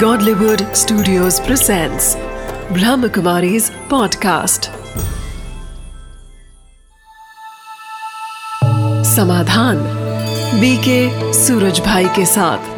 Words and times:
Godlywood 0.00 0.76
Studios 0.76 1.40
presents 1.40 2.16
Brahmakumari's 2.70 3.70
podcast. 3.88 4.68
Samadhan 9.16 9.78
BK 10.60 11.32
Suraj 11.32 11.80
bhai 11.80 12.04
के 12.04 12.26
साथ 12.26 12.68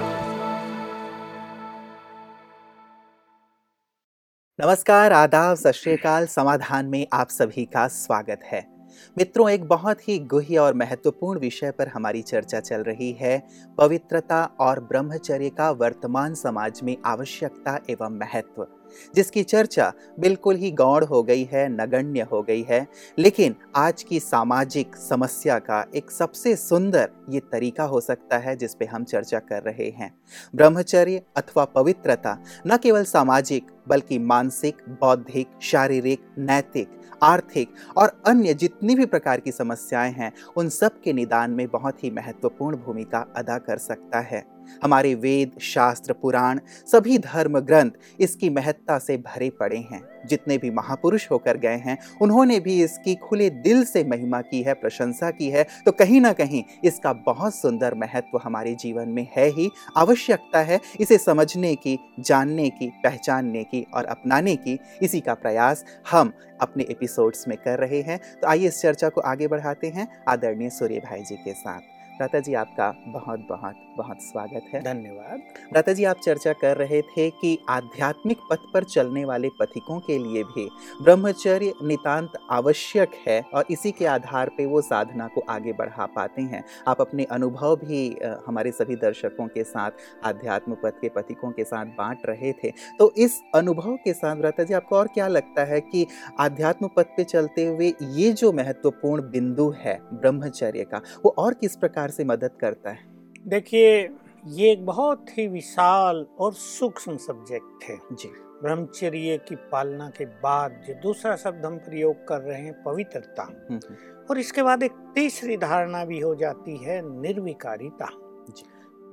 नमस्कार 4.60 5.12
आदाब 5.12 5.56
सत 5.56 6.28
समाधान 6.30 6.86
में 6.86 7.06
आप 7.12 7.28
सभी 7.28 7.64
का 7.64 7.88
स्वागत 7.88 8.40
है 8.44 8.77
मित्रों, 9.18 9.50
एक 9.50 9.64
बहुत 9.64 10.08
ही 10.08 10.18
गुह्य 10.18 10.58
और 10.58 10.74
महत्वपूर्ण 10.74 11.40
विषय 11.40 11.70
पर 11.70 11.88
हमारी 11.88 12.22
चर्चा 12.22 12.60
चल 12.60 12.82
रही 12.82 13.12
है। 13.12 13.46
पवित्रता 13.78 14.44
और 14.60 14.80
ब्रह्मचर्य 14.80 15.50
का 15.50 15.70
वर्तमान 15.70 16.34
समाज 16.34 16.80
में 16.82 16.96
आवश्यकता 17.04 17.80
एवं 17.90 18.18
महत्व। 18.18 18.66
जिसकी 19.14 19.42
चर्चा 19.42 19.92
बिल्कुल 20.20 20.56
ही 20.56 20.70
गौड़ 20.70 21.04
हो 21.04 21.22
गई 21.22 21.44
है, 21.44 21.68
नगण्य 21.68 22.20
हो 22.20 22.42
गई 22.42 22.62
है। 22.62 22.88
लेकिन 23.18 23.54
आज 23.76 24.02
की 24.02 24.20
सामाजिक 24.20 24.96
समस्या 24.96 25.58
का 25.58 25.86
एक 25.94 26.10
सबसे 26.10 26.56
सुंदर 26.56 27.10
ये 27.28 27.40
तरीका 27.40 27.84
हो 27.84 28.00
सकता 28.00 28.38
है 28.38 28.56
जिस 28.56 28.74
पे 28.74 28.84
हम 28.84 29.04
चर्चा 29.04 29.38
कर 29.38 29.62
रहे 29.62 29.90
हैं। 29.90 30.18
ब्रह्मचर्य 30.54 31.22
अथवा 31.36 31.64
पवित्रता 31.64 32.38
न 32.66 32.76
केवल 32.76 33.04
सामाजिक 33.04 33.66
बल्कि 33.88 34.18
मानसिक, 34.18 34.76
बौद्धिक, 34.88 35.48
शारीरिक, 35.62 36.20
नैतिक, 36.38 36.88
आर्थिक 37.22 37.74
और 37.96 38.22
अन्य 38.26 38.54
जितनी 38.54 38.94
भी 38.94 39.06
प्रकार 39.06 39.40
की 39.40 39.52
समस्याएँ 39.52 40.12
हैं, 40.12 40.32
उन 40.56 40.68
सब 40.68 41.00
के 41.00 41.12
निदान 41.12 41.50
में 41.50 41.68
बहुत 41.68 42.04
ही 42.04 42.10
महत्वपूर्ण 42.10 42.76
भूमिका 42.76 43.26
अदा 43.36 43.58
कर 43.58 43.78
सकता 43.78 44.20
है। 44.20 44.57
हमारे 44.84 45.14
वेद, 45.14 45.52
शास्त्र, 45.60 46.12
पुराण, 46.12 46.60
सभी 46.86 47.18
धर्म 47.18 47.60
ग्रंथ 47.60 47.90
इसकी 48.20 48.50
महत्ता 48.50 48.98
से 48.98 49.16
भरे 49.16 49.50
पड़े 49.50 49.76
हैं। 49.76 50.02
जितने 50.26 50.58
भी 50.58 50.70
महापुरुष 50.70 51.30
होकर 51.30 51.56
गए 51.56 51.76
हैं, 51.76 51.98
उन्होंने 52.22 52.60
भी 52.60 52.84
इसकी 52.84 53.14
खुले 53.14 53.50
दिल 53.50 53.84
से 53.84 54.04
महिमा 54.04 54.40
की 54.40 54.62
है, 54.62 54.74
प्रशंसा 54.74 55.30
की 55.30 55.48
है। 55.50 55.66
तो 55.84 55.92
कहीं 55.92 56.20
ना 56.20 56.32
कहीं 56.32 56.64
इसका 56.84 57.12
बहुत 57.12 57.54
सुंदर 57.54 57.94
महत्व 57.94 58.40
हमारे 58.44 58.74
जीवन 58.74 59.08
में 59.08 59.28
है 59.36 59.46
ही। 59.46 59.70
आवश्यकता 59.96 60.58
है 60.58 60.80
इसे 61.00 61.18
समझने 61.18 61.74
की, 61.74 61.98
जानने 62.20 62.70
की, 62.70 62.90
पहचानने 63.04 63.64
की 63.64 63.86
और 63.94 64.04
अपनाने 64.04 64.56
की। 64.56 64.78
इसी 65.02 65.20
का 65.20 65.34
प्रयास 65.34 65.84
हम 66.10 66.32
अपने 66.60 66.84
एपिसोड्स 66.90 67.48
में 67.48 67.58
कर 67.58 67.78
रहे 67.78 68.00
हैं। 68.00 68.20
तो 68.40 68.46
आइए 68.46 68.66
इस 68.66 68.80
चर्चा 68.80 69.08
को 69.08 69.20
आगे 69.20 69.48
बढ़ाते 69.48 69.86
हैं 69.86 70.24
आदरणीय 70.28 70.70
सूर्य 70.70 70.98
भाई 70.98 71.22
जी 71.22 71.36
के 71.36 71.52
साथ। 71.52 71.80
राता 72.20 72.38
जी, 72.38 72.54
आपका 72.54 72.94
बहुत 73.06 73.46
बहुत 73.48 73.74
बहुत 73.98 74.22
स्वागत 74.22 74.64
है। 74.74 74.80
धन्यवाद। 74.82 75.40
राता 75.74 75.92
जी 75.92 76.04
आप 76.04 76.16
चर्चा 76.16 76.52
कर 76.52 76.76
रहे 76.76 77.00
थे 77.02 77.28
कि 77.30 77.58
आध्यात्मिक 77.68 78.38
पथ 78.50 78.66
पर 78.74 78.84
चलने 78.84 79.24
वाले 79.24 79.48
पथिकों 79.60 79.98
के 80.00 80.18
लिए 80.18 80.42
भी 80.44 80.68
ब्रह्मचर्य 81.02 81.72
नितांत 81.82 82.32
आवश्यक 82.50 83.14
है 83.26 83.40
और 83.54 83.64
इसी 83.70 83.92
के 83.92 84.06
आधार 84.06 84.48
पे 84.48 84.66
वो 84.66 84.82
साधना 84.82 85.26
को 85.26 85.40
आगे 85.50 85.72
बढ़ा 85.72 86.06
पाते 86.06 86.42
हैं। 86.42 86.62
आप 86.88 87.00
अपने 87.00 87.24
अनुभव 87.30 87.76
भी 87.76 88.08
हमारे 88.46 88.72
सभी 88.72 88.96
दर्शकों 88.96 89.46
के 89.48 89.64
साथ 89.64 89.90
आध्यात्म 90.24 90.76
पथ 90.84 91.00
के 91.00 91.08
पथिकों 91.08 91.50
के 91.50 91.64
साथ 91.64 91.86
बांट 91.98 92.26
रहे 92.26 92.52
थे। 92.54 92.72
तो 92.98 93.12
इस 93.16 93.40
अनुभव 93.54 93.96
के 94.04 94.12
साथ 94.12 94.42
राता 94.42 94.62
जी 94.62 94.74
आपको 94.74 94.96
और 94.96 95.08
क्या 95.08 95.28
लगता 95.28 95.64
है 95.64 95.80
कि 95.82 96.06
आध्यात्म 96.40 96.88
पथ 96.96 97.16
पे 97.16 97.24
चलते 97.26 97.66
हुए 97.66 97.92
ये 98.02 98.32
जो 98.32 98.52
महत्वपूर्ण 98.52 99.30
बिंदु 99.30 99.70
है 99.78 99.98
ब्रह्मचर्य 100.12 100.84
का 100.84 101.02
वो 101.24 101.34
और 101.38 101.54
किस 101.54 101.76
प्रकार 101.76 102.10
से 102.10 102.24
मदद 102.24 102.50
करता 102.60 102.90
है? 102.90 103.17
देखिए 103.48 104.10
ये 104.46 104.72
एक 104.72 104.86
बहुत 104.86 105.38
ही 105.38 105.46
विशाल 105.46 106.26
और 106.38 106.52
सूक्ष्म 106.52 107.16
सब्जेक्ट 107.16 107.84
है। 107.84 107.98
जी। 108.12 108.28
ब्रह्मचर्य 108.62 109.40
की 109.48 109.56
पालना 109.56 110.10
के 110.10 110.24
बाद 110.24 110.84
जो 110.88 110.94
दूसरा 110.94 111.36
शब्द 111.36 111.66
हम 111.66 111.78
प्रयोग 111.78 112.28
कर 112.28 112.40
रहे 112.40 112.60
हैं 112.60 112.82
पवित्रता। 112.82 113.42
हम्म, 113.42 113.80
हम्म। 113.88 114.26
और 114.30 114.38
इसके 114.38 114.62
बाद 114.62 114.82
एक 114.82 114.92
तीसरी 115.14 115.56
धारणा 115.56 116.04
भी 116.04 116.20
हो 116.20 116.34
जाती 116.34 116.76
है 116.76 117.20
निर्विकारिता। 117.20 118.06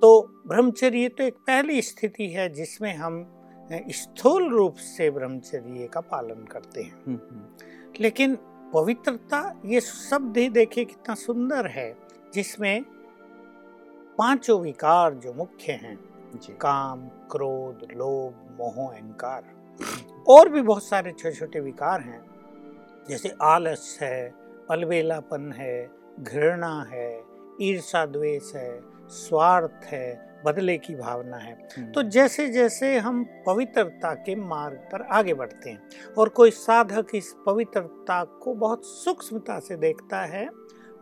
तो 0.01 0.43
ब्रह्मचर्य 0.47 1.09
तो 1.09 1.23
एक 1.23 1.33
पहली 1.33 1.81
स्थिति 1.81 2.27
है 2.27 2.49
जिसमें 2.49 2.95
हम 2.95 3.31
स्थूल 3.89 4.49
रूप 4.49 4.75
से 4.75 5.11
ब्रह्मचर्य 5.11 5.87
का 5.87 5.99
पालन 5.99 6.45
करते 6.45 6.81
हैं। 6.81 7.03
हम्म, 7.07 7.19
लेकिन 7.99 8.37
पवित्रता 8.73 9.61
ये 9.65 9.81
शब्द 9.81 10.37
ही 10.37 10.49
देखिए 10.49 10.85
कितना 10.85 11.15
सुंदर 11.15 11.67
है 11.67 11.97
जिसमें 12.33 12.85
पाँचों 14.17 14.59
विकार 14.61 15.13
जो 15.13 15.33
मुख्य 15.33 15.71
हैं 15.71 15.97
काम 16.61 17.07
क्रोध 17.31 17.87
लोभ 17.91 18.57
मोह 18.59 18.87
अहंकार 18.89 19.43
और 20.27 20.49
भी 20.49 20.61
बहुत 20.61 20.83
सारे 20.83 21.11
छोटे 21.11 21.35
छोटे 21.35 21.59
विकार 21.59 22.01
हैं। 22.01 22.23
जैसे 23.09 23.33
आलस 23.41 23.97
है 24.01 24.33
अलबेलापन 24.71 25.51
है 25.51 25.89
घृणा 26.19 26.87
है 26.91 27.23
ईर्षा 27.61 28.05
द्वेष 28.05 28.55
है 28.55 28.79
स्वार्थ 29.09 29.85
है 29.85 30.25
बदले 30.45 30.77
की 30.77 30.95
भावना 30.95 31.37
है। 31.37 31.53
हम्म। 31.77 31.91
तो 31.91 32.03
जैसे 32.03 32.47
जैसे 32.47 32.97
हम 32.97 33.23
पवित्रता 33.45 34.13
के 34.13 34.35
मार्ग 34.35 34.77
पर 34.91 35.01
आगे 35.01 35.33
बढ़ते 35.33 35.69
हैं 35.69 36.13
और 36.17 36.29
कोई 36.29 36.51
साधक 36.51 37.15
इस 37.15 37.35
पवित्रता 37.45 38.23
को 38.23 38.53
बहुत 38.53 38.85
सूक्ष्मता 38.85 39.59
से 39.59 39.75
देखता 39.75 40.21
है 40.25 40.49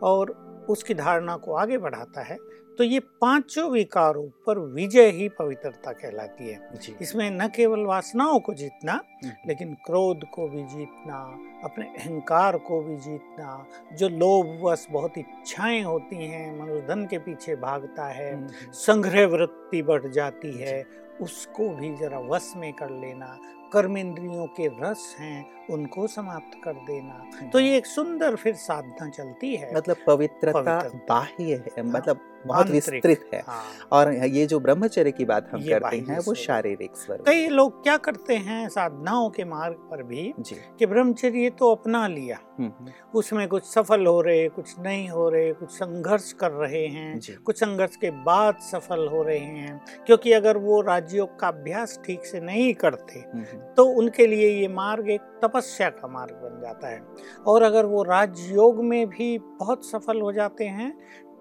और 0.02 0.30
उसकी 0.68 0.94
धारणा 0.94 1.36
को 1.36 1.54
आगे 1.54 1.78
बढ़ाता 1.78 2.22
है 2.22 2.38
तो 2.78 2.84
ये 2.84 2.98
पाँचों 3.20 3.70
विकारों 3.70 4.24
पर 4.46 4.58
विजय 4.74 5.10
ही 5.10 5.28
पवित्रता 5.28 5.92
कहलाती 5.92 6.48
है 6.48 6.96
इसमें 7.00 7.30
न 7.30 7.48
केवल 7.48 7.80
वासनाओं 7.80 8.38
को 8.40 8.54
जीतना 8.54 8.92
हम्म। 9.24 9.48
लेकिन 9.48 9.74
क्रोध 9.86 10.24
को 10.24 10.48
भी 10.48 10.62
जीतना 10.66 11.18
अपने 11.64 11.86
अहंकार 11.88 12.58
को 12.58 12.80
भी 12.82 12.96
जीतना 12.96 13.66
जो 13.92 14.08
लोभवश 14.08 14.86
बहुत 14.90 15.18
इच्छाएँ 15.18 15.82
होती 15.82 16.26
हैं 16.26 16.58
मनुष्य 16.58 16.86
धन 16.86 17.06
के 17.06 17.18
पीछे 17.18 17.56
भागता 17.56 18.08
है 18.08 18.32
हम्म, 18.34 18.44
हम्म। 18.44 18.72
संग्रह 18.72 19.26
वृत्ति 19.26 19.82
बढ़ 19.82 20.10
जाती 20.10 20.52
है 20.58 20.82
उसको 21.20 21.68
भी 21.68 21.94
जरा 21.96 22.18
वश 22.28 22.52
में 22.56 22.72
कर 22.72 22.90
लेना 22.90 23.38
कर्म 23.72 23.96
इंद्रियों 23.98 24.46
के 24.56 24.66
रस 24.80 25.14
हैं 25.18 25.66
उनको 25.70 26.06
समाप्त 26.06 26.60
कर 26.64 26.72
देना 26.86 27.48
तो 27.50 27.60
ये 27.60 27.76
एक 27.76 27.86
सुंदर 27.86 28.36
फिर 28.36 28.54
साधना 28.58 29.08
चलती 29.08 29.54
है 29.56 29.74
मतलब 29.74 29.96
पवित्रता। 30.06 30.78
बाह्य 31.08 31.54
है 31.54 31.82
हाँ, 31.82 31.84
मतलब 31.84 32.20
बहुत 32.46 32.70
विस्तृत 32.70 33.28
है। 33.34 33.42
हाँ। 33.46 33.62
और 33.92 34.12
ये 34.12 34.46
जो 34.46 34.60
ब्रह्मचर्य 34.60 35.10
की 35.12 35.24
बात 35.24 35.48
हम 35.52 35.60
करते 35.60 35.96
हैं 36.08 36.18
वो 36.18 36.34
शारीरिक 36.34 36.96
स्वरूप। 36.96 37.26
कई 37.26 37.48
लोग 37.48 37.82
क्या 37.82 37.96
करते 37.96 38.36
हैं 38.36 38.68
साधनाओं 38.68 39.28
के 39.30 39.44
मार्ग 39.44 39.74
पर 39.90 40.02
भी 40.02 40.32
कि 40.78 40.86
ब्रह्मचर्य 40.86 41.50
तो 41.50 41.70
अपना 41.74 42.06
लिया। 42.08 42.38
हम्म, 42.58 42.70
हम्म। 42.78 42.90
उसमें 43.14 43.46
कुछ 43.48 43.64
सफल 43.64 44.06
हो 44.06 44.20
रहे 44.20 44.48
कुछ 44.48 44.74
नहीं 44.78 45.08
हो 45.08 45.28
रहे 45.28 45.52
कुछ 45.52 45.70
संघर्ष 45.70 46.32
कर 46.32 46.50
रहे 46.50 46.86
हैं 46.86 47.20
कुछ 47.44 47.56
संघर्ष 47.56 47.96
के 47.96 48.10
बाद 48.24 48.58
सफल 48.62 49.06
हो 49.08 49.22
रहे 49.22 49.38
हैं। 49.38 49.80
क्योंकि 50.06 50.32
अगर 50.32 50.56
वो 50.56 50.80
राजयोग 50.80 51.38
का 51.38 51.48
अभ्यास 51.48 51.98
ठीक 52.04 52.24
से 52.26 52.40
नहीं 52.40 52.72
करते 52.74 53.18
हम्म, 53.18 53.44
तो 53.76 53.84
उनके 53.84 54.26
लिए 54.26 54.50
ये 54.50 54.68
मार्ग 54.68 55.10
एक 55.10 55.20
तपस्या 55.44 55.88
का 55.90 56.08
मार्ग 56.08 56.34
बन 56.34 56.60
जाता 56.62 56.88
है। 56.88 57.02
और 57.46 57.62
अगर 57.62 57.86
वो 57.86 58.02
राजयोग 58.02 58.84
में 58.84 59.06
भी 59.06 59.38
बहुत 59.38 59.84
सफल 59.84 60.20
हो 60.20 60.32
जाते 60.32 60.64
हैं 60.64 60.92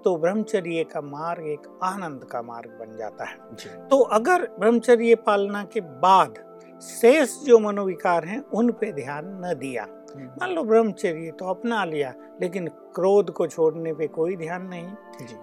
तो 0.03 0.15
ब्रह्मचर्य 0.15 0.83
का 0.83 1.01
मार्ग 1.01 1.47
एक 1.47 1.79
आनंद 1.83 2.23
का 2.23 2.41
मार्ग 2.41 2.69
बन 2.79 2.97
जाता 2.97 3.25
है। 3.25 3.35
तो 3.87 3.99
अगर 3.99 4.47
ब्रह्मचर्य 4.59 5.15
पालना 5.15 5.63
के 5.63 5.81
बाद 5.81 6.43
शेष 6.81 7.37
जो 7.43 7.59
मनोविकार 7.59 8.25
हैं 8.25 8.39
उन 8.53 8.71
पे 8.71 8.91
ध्यान 8.91 9.41
न 9.45 9.53
दिया। 9.53 9.83
हम्म। 9.83 10.25
मान 10.25 10.51
लो 10.51 10.63
ब्रह्मचर्य 10.63 11.31
तो 11.31 11.45
अपना 11.45 11.83
लिया 11.85 12.13
लेकिन 12.41 12.67
क्रोध 12.95 13.31
को 13.31 13.47
छोड़ने 13.47 13.93
पे 13.93 14.07
कोई 14.07 14.35
ध्यान 14.35 14.65
नहीं। 14.67 14.87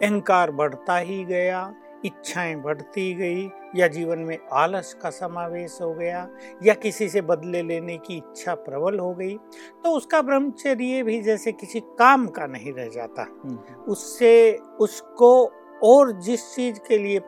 अहंकार 0.03 0.51
बढ़ता 0.51 0.97
ही 0.97 1.25
गया 1.25 1.63
इच्छाएँ 2.05 2.55
बढ़ती 2.57 3.13
गई 3.15 3.49
या 3.77 3.87
जीवन 3.89 4.19
में 4.19 4.39
आलस 4.53 4.93
का 5.03 5.11
समावेश 5.11 5.79
हो 5.83 5.93
गया 5.95 6.27
या 6.63 6.75
किसी 6.75 7.09
से 7.09 7.21
बदले 7.23 7.63
लेने 7.63 7.97
की 7.99 8.17
इच्छा 8.17 8.55
प्रबल 8.61 8.99
हो 8.99 9.13
गई 9.15 9.37
तो 9.85 9.91
उसका 9.91 10.23
ब्रह्मचर्य 10.23 11.03
भी 11.03 11.21
जैसे 11.23 11.53
किसी 11.53 11.81
काम 11.99 12.27
का 12.29 12.47
नहीं 12.47 12.73
रह 12.73 12.89
जाता 12.89 13.23
हम्म। 13.23 13.83
उससे 13.89 14.33
उसको 14.81 15.33
और 15.83 16.13
जिस 16.21 16.55
चीज़ 16.55 16.79
के 16.89 16.99
लिए 16.99 17.19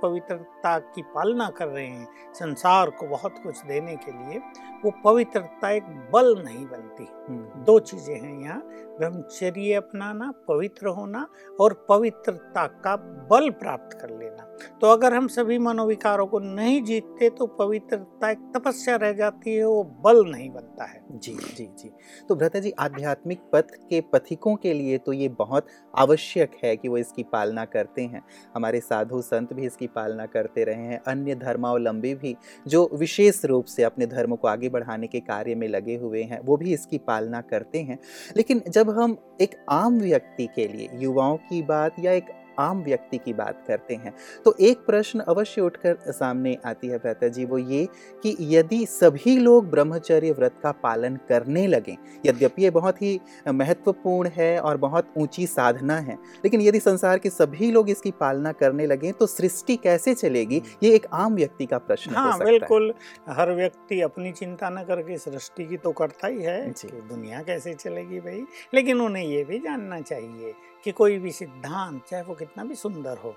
पवित्रता 0.65 0.93
की 0.95 1.03
पालना 1.03 1.49
कर 1.49 1.67
रहे 1.69 1.87
हैं 1.87 2.07
संसार 2.35 2.91
को 2.91 3.07
बहुत 3.07 3.39
कुछ 3.43 3.65
देने 3.67 3.97
के 3.97 4.13
लिए 4.13 4.39
वो 4.85 4.91
पवित्रता 5.05 5.71
एक 5.71 5.85
बल 6.13 6.35
नहीं 6.45 6.67
बनती। 6.67 7.07
हम्म। 7.29 7.65
दो 7.65 7.79
चीज़ें 7.79 8.15
हैं 8.15 8.41
यहाँ 8.41 8.61
ब्रह्मचर्य 8.99 9.75
अपनाना 9.75 10.33
पवित्र 10.49 10.89
होना 10.89 11.27
और 11.61 11.87
पवित्रता 11.89 12.67
का 12.67 12.97
बल 13.31 13.51
प्राप्त 13.51 13.97
कर 14.01 14.11
लेना। 14.11 14.49
तो 14.81 14.87
अगर 14.87 15.15
हम 15.15 15.29
सभी 15.29 15.59
मनोविकारों 15.59 16.27
को 16.27 16.39
नहीं 16.39 16.83
जीतते 16.83 17.31
तो 17.31 17.47
पवित्रता 17.47 18.31
एक 18.31 18.39
तपस्या 18.57 18.97
रह 18.97 19.13
जाती 19.13 19.55
है 19.55 19.65
वो 19.65 19.83
बल 20.05 20.25
नहीं 20.27 20.51
बनता 20.51 20.85
है। 20.85 21.03
जी 21.13 21.35
जी 21.57 21.67
जी। 21.79 21.91
तो 22.29 22.35
भ्रता 22.35 22.59
जी 22.59 22.71
आध्यात्मिक 22.71 23.41
पथ 23.53 23.75
के 23.91 24.01
पथिकों 24.01 24.55
के 24.57 24.73
लिए 24.75 24.99
तो 24.99 25.13
ये 25.13 25.29
बहुत 25.29 25.67
आवश्यक 25.95 26.59
है 26.65 26.77
कि 26.77 26.89
वो 26.89 26.99
इसकी 26.99 27.23
पालना 27.23 27.65
करते 27.65 28.03
हैं। 28.03 28.23
हमारे 28.55 28.81
साधु 28.81 29.21
संत 29.23 29.53
भी 29.53 29.67
इसकी 29.67 29.87
पालना 29.87 30.27
करते 30.27 30.52
करते 30.53 30.65
रहे 30.65 30.85
हैं। 30.85 31.01
अन्य 31.07 31.35
धर्मावलंबी 31.35 32.15
भी, 32.15 32.37
जो 32.69 32.91
विशेष 32.95 33.45
रूप 33.45 33.65
से 33.65 33.83
अपने 33.83 34.07
धर्म 34.07 34.37
को 34.37 34.49
आगे 34.49 34.69
बढ़ाने 34.69 35.07
के 35.07 35.21
कार्य 35.21 35.55
में 35.55 35.69
लगे 35.69 35.97
हुए 35.97 36.23
हैं, 36.23 36.41
वो 36.41 36.57
भी 36.57 36.75
इसकी 36.75 36.99
पालना 36.99 37.41
करते 37.41 37.81
हैं। 37.81 37.99
लेकिन 38.37 38.63
जब 38.69 38.91
हम 38.91 39.17
एक 39.41 39.51
आम 39.71 40.01
व्यक्ति 40.01 40.47
के 40.47 40.69
लिए, 40.69 40.89
युवाओं 40.95 41.37
की 41.37 41.63
बात 41.63 41.95
या 42.01 42.13
एक 42.13 42.25
आम 42.59 42.83
व्यक्ति 42.83 43.19
की 43.19 43.33
बात 43.33 43.65
करते 43.69 43.95
हैं। 43.95 44.13
तो 44.45 44.55
एक 44.61 44.85
प्रश्न 44.87 45.21
अवश्य 45.23 45.61
उठकर 45.61 46.13
सामने 46.13 46.57
आती 46.67 46.89
है 46.89 46.99
भ्राता 46.99 47.29
जी 47.29 47.45
वो 47.45 47.59
ये 47.59 47.85
कि 48.23 48.37
यदि 48.41 48.85
सभी 48.87 49.37
लोग 49.39 49.71
ब्रह्मचर्य 49.71 50.31
व्रत 50.33 50.55
का 50.63 50.73
पालन 50.83 51.17
करने 51.29 51.67
लगें 51.67 51.97
यद्यपि 52.27 52.63
ये 52.63 52.71
बहुत 52.71 53.03
ही 53.03 53.21
महत्वपूर्ण 53.49 54.31
है 54.37 54.59
और 54.61 54.77
बहुत 54.77 55.13
ऊँची 55.19 55.47
साधना 55.47 55.97
है 55.99 56.19
लेकिन 56.45 56.61
यदि 56.61 56.81
संसार 56.81 57.19
के 57.19 57.31
सभी 57.31 57.71
लोग 57.73 57.91
इसकी 57.91 58.11
पालना 58.21 58.53
करने 58.55 58.87
लगें 58.87 59.13
तो 59.13 59.27
सृष्टि 59.27 59.77
कैसे 59.77 60.15
चलेगी? 60.15 60.63
ये 60.83 60.95
एक 60.95 61.07
आम 61.15 61.35
व्यक्ति 61.35 61.67
का 61.67 61.79
प्रश्न 61.79 62.15
हाँ 62.15 62.39
बिल्कुल। 62.39 62.93
हर 63.29 63.53
व्यक्ति 63.53 64.01
अपनी 64.01 64.33
चिंता 64.33 64.71
न 64.71 64.85
करके 64.85 65.19
सृष्टि 65.19 65.65
की 65.65 65.77
तो 65.77 65.93
करता 65.93 66.27
ही 66.27 66.43
है 66.43 66.61
दुनिया 67.09 67.43
कैसे 67.43 67.75
चलेगी 67.75 68.21
भाई 68.21 68.45
लेकिन 68.75 69.01
उन्हें 69.01 69.25
ये 69.25 69.43
भी 69.45 69.59
जानना 69.59 70.01
चाहिए 70.01 70.53
कि 70.85 70.93
कोई 70.93 71.19
भी 71.19 71.31
सिद्धांत 71.33 72.03
चाहे 72.05 72.23
वो 72.23 72.35
कितना 72.35 72.65
भी 72.65 72.75
सुंदर 72.75 73.19
हो 73.19 73.35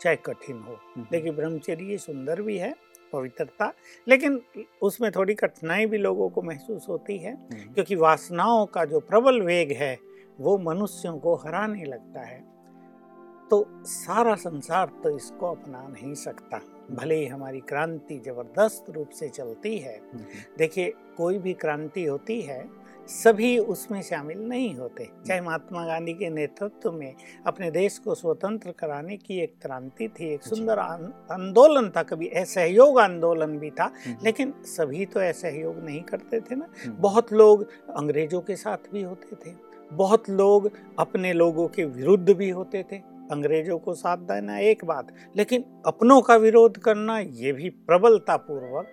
चाहे 0.00 0.16
कठिन 0.16 0.58
हो 0.58 0.72
हम्म। 0.96 1.06
लेकिन 1.12 1.34
ब्रह्मचर्य 1.36 1.98
सुंदर 1.98 2.42
भी 2.42 2.56
है 2.58 2.74
पवित्रता 3.12 3.72
लेकिन 4.08 4.40
उसमें 4.82 5.10
थोड़ी 5.10 5.34
कठिनाई 5.34 5.86
भी 5.86 5.98
लोगों 5.98 6.28
को 6.28 6.42
महसूस 6.42 6.88
होती 6.88 7.18
है 7.18 7.32
हम्म। 7.32 7.72
क्योंकि 7.74 7.94
वासनाओं 7.96 8.66
का 8.66 8.84
जो 8.84 9.00
प्रबल 9.02 9.40
वेग 9.42 9.72
है 9.72 9.96
वो 10.38 10.56
मनुष्यों 10.60 11.18
को 11.18 11.34
हराने 11.36 11.84
लगता 11.84 12.20
है 12.20 12.44
तो 13.50 13.64
सारा 13.86 14.34
संसार 14.34 14.90
तो 15.02 15.16
इसको 15.16 15.50
अपना 15.50 15.86
नहीं 15.88 16.14
सकता 16.14 16.60
भले 16.90 17.14
ही 17.14 17.26
हमारी 17.26 17.60
क्रांति 17.60 18.18
ज़बरदस्त 18.18 18.90
रूप 18.90 19.10
से 19.10 19.28
चलती 19.28 19.76
है 19.78 19.96
हम्म। 20.14 20.24
देखिए 20.58 20.92
कोई 21.16 21.38
भी 21.38 21.52
क्रांति 21.54 22.04
होती 22.04 22.40
है 22.40 22.60
सभी 23.08 23.58
उसमें 23.58 24.02
शामिल 24.02 24.38
नहीं 24.38 24.74
होते। 24.74 25.08
चाहे 25.26 25.40
महात्मा 25.40 25.86
गांधी 25.86 26.12
के 26.12 26.30
नेतृत्व 26.30 26.92
में 26.92 27.14
अपने 27.46 27.70
देश 27.70 27.98
को 27.98 28.14
स्वतंत्र 28.14 28.72
कराने 28.72 29.16
की 29.16 29.40
एक 29.40 29.54
क्रांति 29.62 30.08
थी 30.08 30.34
एक 30.34 30.42
सुंदर 30.42 30.78
आंदोलन 30.78 31.90
था 31.90 32.02
कभी 32.02 32.28
असहयोग 32.28 32.98
आंदोलन 32.98 33.58
भी 33.58 33.70
था 33.70 33.84
हम्म। 33.84 34.16
लेकिन 34.24 34.54
सभी 34.64 35.06
तो 35.06 35.20
असहयोग 35.20 35.78
नहीं 35.84 36.02
करते 36.02 36.40
थे 36.40 36.54
ना। 36.54 36.66
हम्म। 36.84 36.96
बहुत 36.98 37.32
लोग 37.32 37.68
अंग्रेज़ों 37.96 38.40
के 38.40 38.56
साथ 38.56 38.92
भी 38.92 39.02
होते 39.02 39.36
थे। 39.36 39.54
बहुत 39.92 40.30
लोग 40.30 40.70
अपने 40.98 41.32
लोगों 41.32 41.68
के 41.68 41.84
विरुद्ध 41.84 42.32
भी 42.32 42.50
होते 42.50 42.84
थे। 42.92 42.96
अंग्रेज़ों 43.30 43.78
को 43.78 43.94
साथ 43.94 44.16
देना 44.16 44.58
एक 44.58 44.84
बात 44.84 45.06
लेकिन 45.36 45.64
अपनों 45.86 46.20
का 46.20 46.36
विरोध 46.36 46.78
करना 46.78 47.18
ये 47.18 47.52
भी 47.52 47.70
प्रबलता 47.70 48.36
पूर्वक 48.36 48.88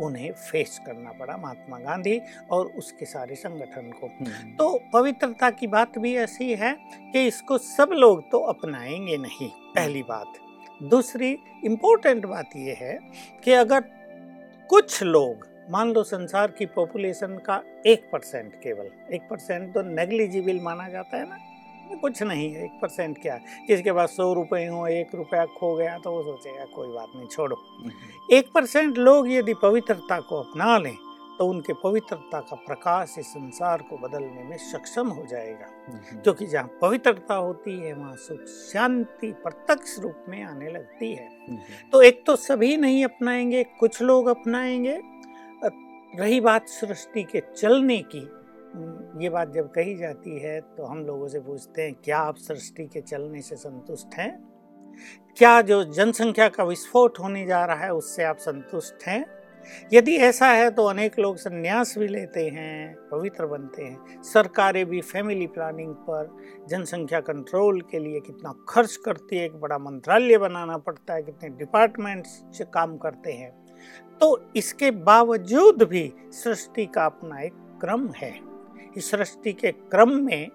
उन्हें 0.00 0.32
फेस 0.32 0.80
करना 0.86 1.12
पड़ा 1.12 1.36
महात्मा 1.36 1.78
गांधी 1.78 2.20
और 2.50 2.66
उसके 2.66 3.04
सारे 3.04 3.34
संगठन 3.34 3.90
को। 4.00 4.06
हम्म। 4.06 4.52
तो 4.52 4.80
पवित्रता 4.92 5.50
की 5.50 5.66
बात 5.66 5.98
भी 5.98 6.16
ऐसी 6.16 6.54
है 6.54 6.78
कि 7.12 7.26
इसको 7.26 7.58
सब 7.58 7.90
लोग 7.92 8.30
तो 8.30 8.38
अपनाएँगे 8.38 9.16
नहीं 9.16 9.48
पहली 9.48 10.02
बात। 10.02 10.32
दूसरी 10.82 11.38
इम्पोर्टेंट 11.64 12.26
बात 12.26 12.50
यह 12.56 12.76
है 12.80 12.98
कि 13.44 13.52
अगर 13.52 13.80
कुछ 14.70 15.02
लोग 15.02 15.48
मान 15.70 15.92
लो 15.92 16.02
संसार 16.02 16.50
की 16.50 16.66
पॉपुलेशन 16.66 17.38
का 17.38 17.62
एक 17.86 18.10
परसेंट 18.12 18.54
केवल 18.54 19.14
एक 19.14 19.22
परसेंट 19.30 19.74
तो 19.74 19.82
नेग्लिजिबल 19.82 20.60
माना 20.60 20.88
जाता 20.88 21.16
है 21.16 21.28
ना? 21.28 21.38
कुछ 21.94 22.22
नहीं 22.22 22.50
है 22.52 22.64
एक 22.64 22.78
परसेंट 22.82 23.20
क्या 23.22 23.36
किसके 23.66 23.92
पास 23.92 24.16
सौ 24.16 24.32
रुपये 24.32 24.66
हो 24.66 24.86
एक 24.88 25.14
रुपया 25.14 25.44
खो 25.54 25.74
गया 25.76 25.98
तो 25.98 26.10
वो 26.10 26.22
सोचेगा 26.22 26.64
कोई 26.74 26.88
बात 26.88 27.12
नहीं 27.16 27.26
छोड़ो 27.26 27.56
हम्म। 27.56 28.36
एक 28.36 28.52
परसेंट 28.54 28.98
लोग 28.98 29.30
यदि 29.32 29.54
पवित्रता 29.62 30.20
को 30.20 30.40
अपना 30.40 30.76
लें 30.78 30.96
तो 31.38 31.46
उनके 31.46 31.72
पवित्रता 31.74 32.40
का 32.40 32.56
प्रकाश 32.56 33.14
इस 33.18 33.26
संसार 33.26 33.82
को 33.82 33.96
बदलने 33.98 34.42
में 34.44 34.56
सक्षम 34.62 35.08
हो 35.08 35.24
जाएगा 35.26 35.66
हम्म। 35.88 36.20
क्योंकि 36.20 36.46
जहाँ 36.46 36.70
पवित्रता 36.82 37.34
होती 37.36 37.78
है 37.78 37.92
वहाँ 37.92 38.16
सुख 38.16 38.44
शांति 38.48 39.32
प्रत्यक्ष 39.42 39.98
रूप 39.98 40.24
में 40.28 40.42
आने 40.42 40.70
लगती 40.70 41.12
है 41.12 41.28
हम्म। 41.48 41.90
तो 41.92 42.02
एक 42.02 42.22
तो 42.26 42.36
सभी 42.38 42.76
नहीं 42.76 43.04
अपनाएँगे 43.04 43.64
कुछ 43.80 44.00
लोग 44.02 44.28
अपनाएँगे 44.28 45.00
रही 46.14 46.40
बात 46.40 46.68
सृष्टि 46.68 47.22
के 47.22 47.40
चलने 47.56 47.98
की 48.06 48.20
ये 49.22 49.28
बात 49.28 49.52
जब 49.52 49.70
कही 49.72 49.94
जाती 49.96 50.38
है 50.38 50.60
तो 50.76 50.84
हम 50.84 51.04
लोगों 51.06 51.28
से 51.28 51.40
पूछते 51.40 51.82
हैं, 51.82 51.94
क्या 52.04 52.18
आप 52.18 52.36
सृष्टि 52.38 52.84
के 52.84 53.00
चलने 53.00 53.40
से 53.42 53.56
संतुष्ट 53.56 54.14
हैं? 54.14 54.32
क्या 55.36 55.60
जो 55.62 55.82
जनसंख्या 55.84 56.48
का 56.48 56.64
विस्फोट 56.64 57.18
होने 57.20 57.44
जा 57.46 57.64
रहा 57.64 57.84
है, 57.84 57.92
उससे 57.92 58.24
आप 58.24 58.36
संतुष्ट 58.36 59.06
हैं? 59.06 59.24
यदि 59.92 60.16
ऐसा 60.16 60.46
है 60.46 60.70
तो 60.70 60.84
अनेक 60.84 61.18
लोग 61.18 61.36
संन्यास 61.36 61.94
भी 61.98 62.06
लेते 62.08 62.48
हैं, 62.48 62.94
पवित्र 63.10 63.46
बनते 63.46 63.82
हैं। 63.82 64.22
सरकारें 64.22 64.84
भी 64.86 65.00
फैमिली 65.00 65.46
प्लानिंग 65.46 65.94
पर 66.08 66.30
जनसंख्या 66.68 67.20
कंट्रोल 67.20 67.80
के 67.80 67.98
लिए 67.98 68.20
कितना 68.20 68.54
खर्च 68.68 68.96
करती 68.96 69.36
है, 69.36 69.44
एक 69.46 69.60
बड़ा 69.60 69.78
मंत्रालय 69.78 70.38
बनाना 70.38 70.78
पड़ता 70.78 71.14
है, 71.14 71.22
कितने 71.22 71.48
डिपार्टमेंट्स 71.48 72.62
काम 72.74 72.96
करते 72.96 73.32
हैं। 73.32 73.50
तो 74.20 74.38
इसके 74.56 74.90
बावजूद 74.90 75.82
भी 75.82 76.12
सृष्टि 76.32 76.86
का 76.86 77.04
अपना 77.06 77.40
एक 77.40 77.52
क्रम 77.80 78.08
है। 78.16 78.32
इस 78.96 79.10
सृष्टि 79.10 79.52
के 79.52 79.72
क्रम 79.90 80.12
में 80.20 80.50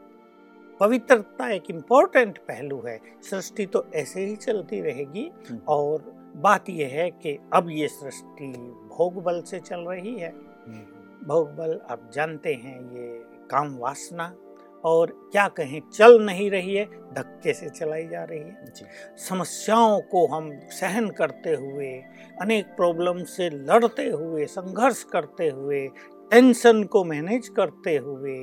पवित्रता 0.82 1.50
एक 1.50 1.64
इम्पोर्टेंट 1.70 2.38
पहलू 2.40 2.82
है 2.86 3.00
सृष्टि 3.24 3.66
तो 3.66 3.86
ऐसे 3.96 4.26
ही 4.26 4.36
चलती 4.38 4.80
रहेगी 4.82 5.30
हम्म। 5.50 5.60
और 5.70 6.14
बात 6.38 6.70
यह 6.70 6.90
है 6.94 7.10
कि 7.14 7.38
अब 7.54 7.70
ये 7.70 7.88
सृष्टि 7.90 8.52
भोग 8.90 9.24
बल 9.24 9.42
से 9.42 9.60
चल 9.62 9.80
रही 9.82 10.14
है 10.16 10.30
हम्म। 10.30 11.28
भोग 11.28 11.56
बल 11.56 11.80
आप 11.90 12.10
जानते 12.14 12.54
हैं 12.56 12.80
ये 12.92 13.08
काम 13.52 13.76
वासना 13.78 14.34
और 14.84 15.12
क्या 15.32 15.48
कहें 15.50 15.80
चल 15.90 16.20
नहीं 16.22 16.50
रही 16.52 16.76
है 16.76 16.86
धक्के 17.14 17.54
से 17.54 17.70
चलाई 17.70 18.08
जा 18.08 18.24
रही 18.24 18.40
है 18.40 19.16
समस्याओं 19.20 20.00
को 20.12 20.26
हम 20.28 20.52
सहन 20.72 21.10
करते 21.10 21.54
हुए 21.56 21.92
अनेक 22.42 22.66
प्रॉब्लम 22.76 23.24
से 23.28 23.50
लड़ते 23.50 24.08
हुए 24.08 24.46
संघर्ष 24.48 25.04
करते 25.04 25.50
हुए 25.50 25.88
टेंशन 26.32 26.84
को 26.86 27.04
मैनेज 27.04 27.48
करते 27.50 27.96
हुए 27.98 28.38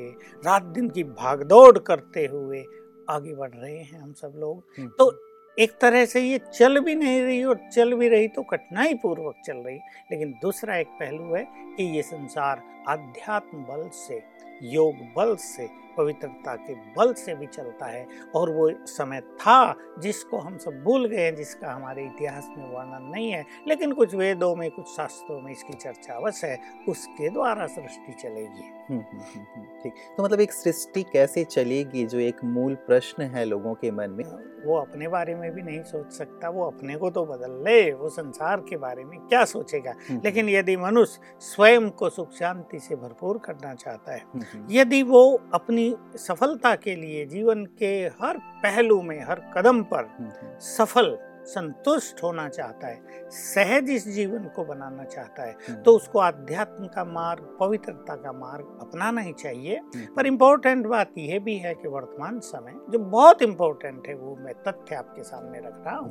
रात 0.44 0.62
दिन 0.75 0.88
की 0.91 1.05
भागदौड़ 1.05 1.79
करते 1.81 2.25
हुए 2.27 2.65
आगे 3.11 3.35
बढ़ 3.35 3.50
रहे 3.50 3.77
हैं 3.77 4.00
हम 4.00 4.12
सब 4.15 4.33
लोग 4.37 4.62
हम्म। 4.79 4.88
तो 4.99 5.12
एक 5.56 5.77
तरह 5.81 6.05
से 6.05 6.21
ये 6.21 6.38
चल 6.49 6.79
भी 6.81 6.94
नहीं 6.94 7.21
रही 7.23 7.43
और 7.44 7.61
चल 7.73 7.95
भी 7.95 8.09
रही 8.09 8.28
तो 8.28 8.43
कठिनाई 8.43 8.95
पूर्वक 8.95 9.35
चल 9.47 9.57
रही 9.59 9.76
लेकिन 10.11 10.33
दूसरा 10.43 10.76
एक 10.76 10.88
पहलू 11.00 11.35
है 11.35 11.45
कि 11.76 11.85
ये 11.97 12.02
संसार 12.05 12.62
आध्यात्म 12.88 13.62
बल 13.64 13.88
से 13.97 14.21
योग 14.64 15.00
बल 15.16 15.35
से 15.40 15.69
पवित्रता 15.97 16.55
के 16.57 16.75
बल 16.75 17.12
से 17.12 17.35
भी 17.35 17.47
चलता 17.47 17.87
है 17.87 18.07
और 18.35 18.50
वो 18.50 18.71
समय 18.87 19.21
था 19.21 19.75
जिसको 19.99 20.38
हम 20.38 20.59
सब 20.59 20.83
भूल 20.83 21.07
गए 21.09 21.25
हैं 21.25 21.35
जिसका 21.35 21.73
हमारे 21.73 22.05
इतिहास 22.05 22.49
में 22.59 22.71
वर्णन 22.71 23.11
नहीं 23.15 23.31
है। 23.31 23.45
लेकिन 23.69 23.93
कुछ 23.93 24.15
वेदों 24.15 24.57
में 24.57 24.71
कुछ 24.71 24.87
शास्त्रों 24.87 25.41
में 25.41 25.53
इसकी 25.53 25.73
चर्चा 25.73 26.15
अवश्य 26.15 26.47
है 26.47 26.59
उसके 26.88 27.29
द्वारा 27.29 27.67
सृष्टि 27.67 28.12
चलेगी। 28.12 28.65
हम्म, 28.91 29.00
हम्म, 29.12 29.21
हम्म, 29.21 29.67
ठीक। 29.83 29.93
तो 30.17 30.25
मतलब 30.25 30.41
एक 30.41 30.53
सृष्टि 30.53 31.03
कैसे 31.03 31.45
चलेगी 31.45 32.07
जो 32.07 32.19
एक 32.19 32.45
मूल 32.45 32.75
प्रश्न 32.75 33.23
है 33.23 33.45
लोगों 33.45 33.75
के 33.75 33.91
मन 33.91 34.11
में? 34.11 34.25
वो 34.67 34.76
अपने 34.76 35.09
बारे 35.09 35.35
में 35.35 35.50
भी 35.53 35.62
नहीं 35.62 35.83
सोच 35.83 36.12
सकता 36.12 36.49
वो 36.49 36.65
अपने 36.65 36.97
को 36.97 37.11
तो 37.11 37.25
बदल 37.26 37.50
ले 37.65 37.93
वो 37.93 38.09
संसार 38.09 38.61
के 38.61 38.76
बारे 38.76 39.05
में 39.05 39.19
क्या 39.19 39.45
सोचेगा? 39.45 39.95
लेकिन 40.25 40.49
यदि 40.49 40.76
मनुष्य 40.76 41.21
स्वयं 41.41 41.91
को 41.91 42.11
सुख 42.11 42.33
शांति 42.33 42.79
से 42.79 42.97
भरपूर 42.97 43.38
करना 43.38 43.75
चाहता 43.75 44.15
है 44.15 44.23
यदि 44.71 45.03
वो 45.03 45.41
अपनी 45.55 45.86
सफलता 46.16 46.75
के 46.75 46.97
लिए 46.97 47.26
जीवन 47.26 47.64
के 47.64 48.11
हर 48.23 48.38
पहलू 48.38 49.02
में 49.02 49.25
हर 49.25 49.40
कदम 49.57 49.83
पर 49.83 50.05
हम्म, 50.05 50.28
हम्म। 50.28 50.59
सफल 50.59 51.19
संतुष्ट 51.47 52.23
होना 52.23 52.49
चाहता 52.49 52.87
है 52.87 53.31
सहज 53.31 53.90
इस 53.90 54.09
जीवन 54.09 54.45
को 54.45 54.64
बनाना 54.64 55.05
चाहता 55.05 55.43
है। 55.43 55.52
हम्म। 55.52 55.83
तो 55.83 55.93
उसको 55.93 56.19
अध्यात्म 56.19 56.87
का 56.87 57.05
मार्ग 57.05 57.57
पवित्रता 57.61 58.16
का 58.16 58.33
मार्ग 58.33 58.78
अपनाना 58.81 59.21
ही 59.21 59.33
चाहिए। 59.33 59.81
पर 60.16 60.26
इम्पोर्टेंट 60.26 60.87
बात 60.87 61.11
यह 61.19 61.38
भी 61.38 61.57
है 61.57 61.75
कि 61.75 61.88
वर्तमान 61.88 62.40
समय 62.40 62.75
जो 62.90 62.99
बहुत 62.99 63.43
इम्पोर्टेंट 63.43 64.09
है 64.09 64.14
वो 64.14 64.37
मैं 64.37 64.55
तथ्य 64.55 64.95
आपके 64.95 65.23
सामने 65.23 65.59
रख 65.59 65.85
रहा 65.87 65.97
हूँ 65.97 66.11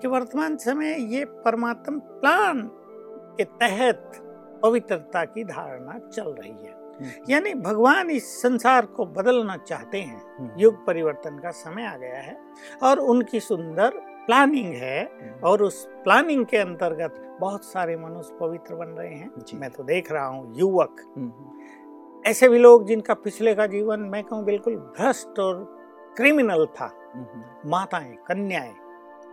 कि 0.00 0.08
वर्तमान 0.08 0.56
समय 0.56 1.14
ये 1.16 1.24
परमात्म 1.24 2.00
प्लान 2.00 2.70
के 3.36 3.44
तहत 3.44 4.12
पवित्रता 4.62 5.24
की 5.24 5.44
धारणा 5.44 5.98
चल 6.08 6.30
रही 6.30 6.66
है। 6.66 6.79
यानी 7.28 7.54
भगवान 7.54 8.10
इस 8.10 8.42
संसार 8.42 8.86
को 8.86 9.06
बदलना 9.06 9.56
चाहते 9.56 9.98
हैं। 9.98 10.22
हम्म। 10.38 10.50
युग 10.58 10.86
परिवर्तन 10.86 11.38
का 11.38 11.50
समय 11.50 11.86
आ 11.86 11.96
गया 11.96 12.18
है 12.18 12.40
और 12.82 12.98
उनकी 12.98 13.40
सुंदर 13.40 13.90
प्लानिंग 14.26 14.74
है 14.74 15.04
हम्म। 15.04 15.44
और 15.44 15.62
उस 15.62 15.86
प्लानिंग 15.86 16.46
के 16.46 16.56
अंतर्गत 16.56 17.36
बहुत 17.40 17.64
सारे 17.64 17.96
मनुष्य 17.96 18.36
पवित्र 18.40 18.74
बन 18.74 18.86
रहे 18.86 19.14
हैं। 19.14 19.30
मैं 19.54 19.70
तो 19.70 19.82
देख 19.82 20.12
रहा 20.12 20.26
हूँ 20.26 20.54
युवक। 20.56 20.96
हम्म। 21.16 21.60
ऐसे 22.26 22.48
भी 22.48 22.58
लोग 22.58 22.86
जिनका 22.86 23.14
पिछले 23.14 23.54
का 23.54 23.66
जीवन 23.66 24.00
मैं 24.00 24.24
कहूँ 24.24 24.44
बिल्कुल 24.44 24.76
भ्रष्ट 24.76 25.38
और 25.38 25.76
क्रिमिनल 26.16 26.66
था। 26.66 26.94
माताएँ 27.66 28.16
कन्याएँ 28.26 28.74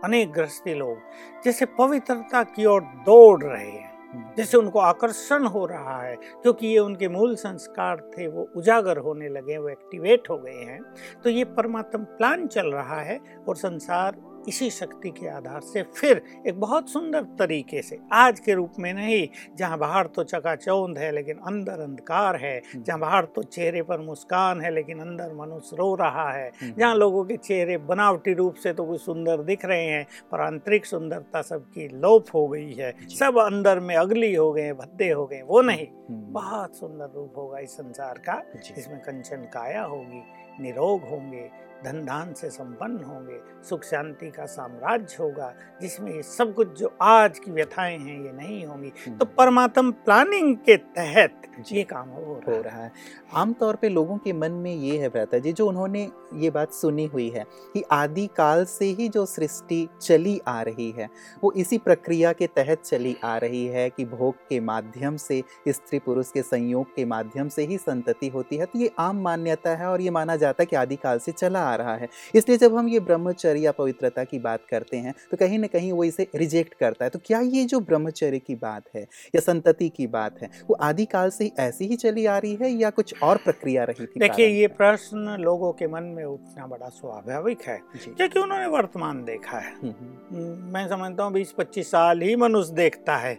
अनेक 0.04 0.32
गृहस्थी 0.32 0.74
लोग 0.74 0.98
जैसे 1.44 1.66
पवित्रता 1.66 2.42
की 2.42 2.66
ओर 2.66 2.80
दौड़ 2.80 3.42
रहे 3.42 3.70
हैं। 3.70 3.87
हम्म। 4.12 4.34
जैसे 4.36 4.56
उनको 4.56 4.78
आकर्षण 4.78 5.44
हो 5.46 5.64
रहा 5.66 6.00
है 6.00 6.14
क्योंकि 6.16 6.66
ये 6.66 6.78
उनके 6.78 7.08
मूल 7.08 7.34
संस्कार 7.36 8.00
थे, 8.12 8.26
वो 8.26 8.48
उजागर 8.56 8.98
होने 8.98 9.28
लगे, 9.28 9.58
वो 9.58 9.68
एक्टिवेट 9.68 10.30
हो 10.30 10.38
गए 10.38 10.64
हैं 10.64 10.80
तो 11.24 11.30
ये 11.30 11.44
परमात्म 11.56 12.04
प्लान 12.16 12.46
चल 12.46 12.72
रहा 12.72 13.00
है 13.00 13.20
और 13.48 13.56
संसार 13.56 14.16
इसी 14.48 14.68
शक्ति 14.70 15.10
के 15.10 15.28
आधार 15.28 15.60
से 15.62 15.82
फिर 15.92 16.22
एक 16.46 16.58
बहुत 16.60 16.90
सुंदर 16.90 17.22
तरीके 17.38 17.82
से 17.82 17.98
आज 18.14 18.38
के 18.40 18.54
रूप 18.54 18.74
में 18.78 18.92
नहीं 18.94 19.26
जहाँ 19.58 19.78
बाहर 19.78 20.06
तो 20.08 20.24
चकाचौंध 20.24 20.98
है 20.98 21.10
लेकिन 21.12 21.38
अंदर 21.46 21.80
अंधकार 21.80 22.36
है 22.36 22.56
हम्म। 22.64 22.82
जहाँ 22.82 22.98
बाहर 23.00 23.24
तो 23.26 23.42
चेहरे 23.44 23.82
पर 23.82 24.00
मुस्कान 24.00 24.60
है 24.60 24.74
लेकिन 24.74 25.00
अंदर 25.00 25.34
मनुष्य 25.34 25.76
रो 25.76 25.94
रहा 25.94 26.30
है 26.30 26.48
हम्म। 26.62 26.72
जहाँ 26.78 26.94
लोगों 26.94 27.24
के 27.24 27.36
चेहरे 27.38 27.76
बनावटी 27.86 28.34
रूप 28.34 28.54
से 28.54 28.72
तो 28.72 28.84
कुछ 28.84 29.00
सुंदर 29.00 29.42
दिख 29.44 29.64
रहे 29.64 29.84
हैं 29.84 30.06
पर 30.32 30.40
आंतरिक 30.42 30.86
सुंदरता 30.86 31.42
सबकी 31.44 31.88
लोप 31.98 32.34
हो 32.34 32.46
गई 32.48 32.72
है 32.72 32.92
सब 33.10 33.38
अंदर 33.40 33.80
में 33.80 33.94
अगली 33.96 34.34
हो 34.34 34.52
गए 34.52 34.72
भद्दे 34.74 35.10
हो 35.10 35.26
गए 35.26 35.42
वो 35.44 35.62
नहीं 35.62 35.86
हम्म। 35.86 36.32
बहुत 36.32 36.76
सुंदर 36.76 37.12
रूप 37.14 37.36
होगा 37.36 37.58
इस 37.60 37.76
संसार 37.76 38.22
का 38.28 38.42
इसमें 38.78 38.98
कंचन 39.00 39.48
काया 39.52 39.82
होगी 39.84 40.22
निरोग 40.60 41.08
होंगे 41.08 41.48
धन 41.84 42.04
धान 42.04 42.32
से 42.32 42.50
संपन्न 42.50 43.04
होंगे 43.04 43.40
सुख 43.68 43.84
शांति 43.84 44.30
का 44.30 44.46
साम्राज्य 44.46 45.16
होगा 45.20 45.52
जिसमें 45.82 46.12
ये 46.14 46.22
सब 46.22 46.54
कुछ 46.54 46.78
जो 46.78 46.96
आज 47.02 47.38
की 47.38 47.50
व्यथाएँ 47.50 47.98
हैं 47.98 48.24
ये 48.24 48.32
नहीं 48.32 48.64
होंगी। 48.66 48.88
तो 48.88 49.10
हम्म। 49.10 49.24
परमात्म 49.24 49.90
प्लानिंग 49.90 50.56
के 50.56 50.76
तहत 50.76 51.42
ये 51.72 51.82
काम 51.84 52.08
हो 52.08 52.40
रहा, 52.46 52.56
हो 52.56 52.62
रहा 52.62 52.82
है। 52.84 52.92
आमतौर 53.34 53.76
पे 53.76 53.88
लोगों 53.88 54.16
के 54.18 54.32
मन 54.32 54.52
में 54.52 54.74
ये 54.74 54.98
है 54.98 55.08
भ्राता 55.08 55.38
जी 55.38 55.52
जो 55.52 55.66
उन्होंने 55.68 56.10
ये 56.34 56.50
बात 56.50 56.72
सुनी 56.72 57.06
हुई 57.06 57.28
है 57.28 57.44
कि 57.74 57.82
आदि 57.90 58.26
काल 58.36 58.64
से 58.64 58.84
ही 58.84 59.08
जो 59.08 59.26
सृष्टि 59.26 59.88
चली 60.02 60.40
आ 60.48 60.62
रही 60.62 60.90
है 60.90 61.08
वो 61.42 61.52
इसी 61.52 61.78
प्रक्रिया 61.78 62.32
के 62.32 62.46
तहत 62.46 62.82
चली 62.82 63.16
आ 63.24 63.36
रही 63.36 63.66
है 63.66 63.90
कि 63.90 64.04
भोग 64.04 64.34
के 64.48 64.60
माध्यम 64.60 65.16
से 65.16 65.42
स्त्री 65.68 65.98
पुरुष 65.98 66.30
के 66.30 66.42
संयोग 66.42 66.94
के 66.94 67.04
माध्यम 67.04 67.48
से 67.48 67.64
ही 67.64 67.78
संतति 67.78 68.28
होती 68.28 68.56
है। 68.56 68.66
तो 68.66 68.78
ये 68.78 68.90
आम 68.98 69.20
मान्यता 69.22 69.70
है 69.70 69.86
और 69.86 70.00
ये 70.00 70.10
माना 70.10 70.36
जाता 70.36 70.62
है 70.62 70.66
कि 70.66 70.76
आदि 70.76 70.96
काल 70.96 71.18
से 71.18 71.32
चला 71.32 71.67
आ 71.68 71.74
रहा 71.74 71.94
है। 71.94 72.08
इसलिए 72.34 72.58
जब 72.58 72.76
हम 72.76 72.88
ये 72.88 73.00
ब्रह्मचर्य 73.02 73.60
या 73.60 73.72
पवित्रता 73.72 74.24
की 74.24 74.38
बात 74.38 74.64
करते 74.70 74.96
हैं 74.96 75.14
तो 75.30 75.36
कहीं 75.36 75.58
ना 75.58 75.66
कहीं 75.66 75.92
वो 75.92 76.04
इसे 76.04 76.26
रिजेक्ट 76.34 76.74
करता 76.74 77.04
है। 77.04 77.10
तो 77.10 77.18
क्या 77.18 77.40
ये 77.40 77.64
जो 77.64 77.80
ब्रह्मचर्य 77.80 78.38
की 78.38 78.54
बात 78.56 78.84
है 78.94 79.02
या 79.34 79.40
संतति 79.40 79.88
की 79.88 80.06
बात 80.08 80.42
है 80.42 80.50
वो 80.68 80.76
आदिकाल 80.82 81.30
से 81.30 81.50
ऐसी 81.58 81.86
ही 81.86 81.96
चली 81.96 82.26
आ 82.26 82.38
रही 82.38 82.54
है 82.54 82.70
या 82.72 82.90
कुछ 82.90 83.14
और 83.22 83.36
प्रक्रिया 83.36 83.84
रही 83.84 84.06
थी 84.06 84.20
देखिए 84.20 84.46
ये 84.48 84.66
प्रश्न 84.76 85.36
लोगों 85.40 85.72
के 85.72 85.86
मन 85.86 86.02
में 86.16 86.24
उठना 86.24 86.66
बड़ा 86.66 86.88
स्वाभाविक 86.88 87.62
है। 87.62 87.78
क्योंकि 87.96 88.40
उन्होंने 88.40 88.66
वर्तमान 88.66 89.24
देखा 89.24 89.58
है। 89.58 89.72
हम्म, 89.72 89.94
हम्म। 90.30 90.72
मैं 90.72 90.86
समझता 90.88 91.24
हूँ 91.24 91.32
बीस 91.32 91.52
पच्चीस 91.52 91.90
साल 91.90 92.20
ही 92.22 92.36
मनुष्य 92.36 92.74
देखता 92.74 93.16
है 93.16 93.34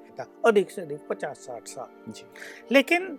अधिक 0.46 0.72
से 0.72 0.82
अधिक 0.82 1.08
पचास 1.10 1.38
साठ 1.38 1.68
साल 1.68 2.14
लेकिन 2.72 3.18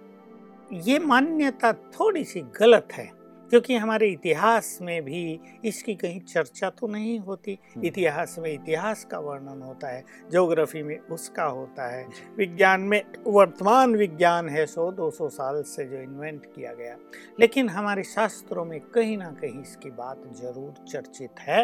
ये 0.83 0.99
मान्यता 0.99 1.73
थोड़ी 1.73 2.25
सी 2.25 2.40
गलत 2.61 2.88
है। 2.93 3.20
क्योंकि 3.50 3.76
हमारे 3.76 4.09
इतिहास 4.09 4.78
में 4.83 5.02
भी 5.04 5.40
इसकी 5.64 5.95
कहीं 5.95 6.21
चर्चा 6.21 6.71
तो 6.71 6.87
नहीं 6.87 7.19
होती। 7.19 7.59
इतिहास 7.85 8.37
में 8.38 8.52
इतिहास 8.52 9.04
का 9.04 9.19
वर्णन 9.19 9.62
होता 9.62 9.88
है 9.88 10.04
ज्योग्राफी 10.30 10.83
में 10.83 10.99
उसका 10.99 11.45
होता 11.45 11.88
है। 11.88 12.07
विज्ञान 12.37 12.80
में 12.80 13.02
वर्तमान 13.26 13.95
विज्ञान 13.95 14.49
है 14.49 14.66
सौ 14.66 14.90
दो 14.92 15.11
सौ 15.11 15.28
साल 15.28 15.62
से 15.62 15.85
जो 15.85 15.97
इन्वेंट 15.97 16.47
किया 16.47 16.73
गया। 16.73 16.97
लेकिन 17.40 17.69
हमारे 17.69 18.02
शास्त्रों 18.02 18.64
में 18.64 18.78
कहीं 18.95 19.16
ना 19.19 19.30
कहीं 19.30 19.61
इसकी 19.61 19.90
बात 19.90 20.23
ज़रूर 20.37 20.85
चर्चित 20.88 21.40
है। 21.40 21.62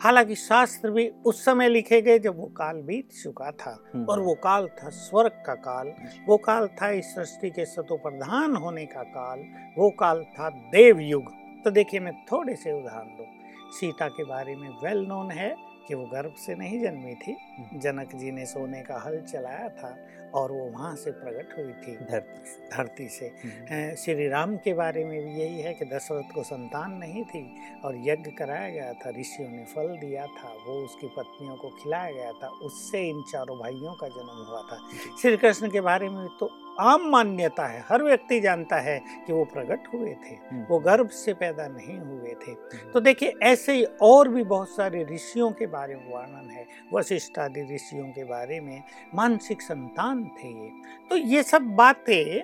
हालाँकि 0.00 0.34
शास्त्र 0.34 0.90
भी 0.90 1.08
उस 1.26 1.44
समय 1.44 1.68
लिखे 1.68 2.00
गए 2.02 2.18
जब 2.18 2.38
वो 2.38 2.46
काल 2.56 2.82
बीत 2.82 3.12
चुका 3.22 3.50
था। 3.50 3.78
और 4.10 4.20
वो 4.20 4.34
काल 4.34 4.68
था 4.78 4.88
स्वर्ग 4.88 5.42
का 5.46 5.54
काल। 5.54 5.92
वो 6.26 6.36
काल 6.36 6.66
था 6.80 6.90
इस 6.90 7.14
सृष्टि 7.14 7.50
के 7.50 7.64
सतो 7.64 7.96
प्रधान 7.96 8.56
होने 8.56 8.86
का 8.86 9.02
काल। 9.02 9.44
वो 9.78 9.90
काल 9.90 10.22
था 10.38 10.48
देव 10.72 11.00
युग 11.00 11.21
तो 11.64 11.70
देखिए 11.70 12.00
मैं 12.00 12.24
थोड़े 12.24 12.56
से 12.56 12.72
उदाहरण 12.72 13.08
दूँ। 13.08 13.26
सीता 13.72 14.08
के 14.08 14.24
बारे 14.24 14.56
में 14.56 14.68
वेल 14.68 14.98
नोन 14.98 15.30
है 15.30 15.56
कि 15.88 15.94
वो 15.94 16.06
गर्भ 16.06 16.34
से 16.34 16.54
नहीं 16.54 16.80
जन्मी 16.80 17.14
थी। 17.14 17.36
हम्म। 17.58 17.80
जनक 17.80 18.14
जी 18.14 18.30
ने 18.30 18.46
सोने 18.46 18.82
का 18.82 18.98
हल 19.00 19.20
चलाया 19.20 19.68
था 19.68 19.98
और 20.34 20.52
वो 20.52 20.70
वहाँ 20.70 20.96
से 20.96 21.10
प्रकट 21.10 21.58
हुई 21.58 21.72
थी। 21.72 21.96
धरती 21.96 22.68
धरती 22.76 23.08
से। 23.08 23.26
हम्म। 23.26 23.94
श्री 23.94 24.28
राम 24.28 24.56
के 24.56 24.74
बारे 24.74 25.04
में 25.04 25.24
भी 25.24 25.32
यही 25.32 25.60
है 25.60 25.74
कि 25.74 25.84
दशरथ 25.84 26.34
को 26.34 26.42
संतान 26.42 26.92
नहीं 26.92 27.24
थी 27.24 27.56
और 27.84 27.96
यज्ञ 27.96 28.30
कराया 28.30 28.70
गया 28.70 28.92
था। 28.92 29.10
ऋषियों 29.10 29.48
ने 29.48 29.64
फल 29.64 29.98
दिया 29.98 30.26
था 30.26 30.48
वो 30.48 30.84
उसकी 30.84 31.06
पत्नियों 31.06 31.56
को 31.56 31.68
खिलाया 31.68 32.12
गया 32.12 32.32
था। 32.32 32.48
उससे 32.48 33.08
इन 33.08 33.22
चारों 33.32 33.58
भाइयों 33.58 33.94
का 33.94 34.08
जन्म 34.08 34.46
हुआ 34.50 34.62
था। 34.62 34.78
श्री 35.22 35.36
कृष्ण 35.36 35.70
के 35.70 35.80
बारे 35.80 36.08
में 36.08 36.28
तो 36.40 36.50
आम 36.80 37.08
मान्यता 37.08 37.66
है। 37.66 37.84
हर 37.88 38.02
व्यक्ति 38.02 38.40
जानता 38.40 38.76
है 38.76 39.02
कि 39.26 39.32
वो 39.32 39.44
प्रकट 39.44 39.94
हुए 39.94 40.14
थे। 40.14 40.34
वो 40.70 40.78
गर्भ 40.78 41.08
से 41.08 41.34
पैदा 41.34 41.68
नहीं 41.68 41.98
हुए 41.98 42.30
थे। 42.30 42.54
तो 42.90 43.00
देखिए 43.00 43.34
ऐसे 43.42 43.72
ही 43.72 43.84
और 43.84 44.28
भी 44.28 44.44
बहुत 44.44 44.68
सारे 44.68 45.04
ऋषियों 45.04 45.50
के 45.50 45.66
बारे 45.66 45.94
में 45.94 46.12
वर्णन 46.12 46.50
है। 46.50 46.66
वशिष्ठ 46.94 47.38
आदि 47.38 47.74
ऋषियों 47.74 48.06
के 48.06 48.24
बारे 48.24 48.60
में। 48.60 48.82
मानसिक 49.14 49.62
संतान 49.62 50.24
थे 50.24 50.64
ये। 50.64 50.70
तो 51.10 51.16
ये 51.16 51.42
सब 51.42 51.62
बातें 51.62 52.42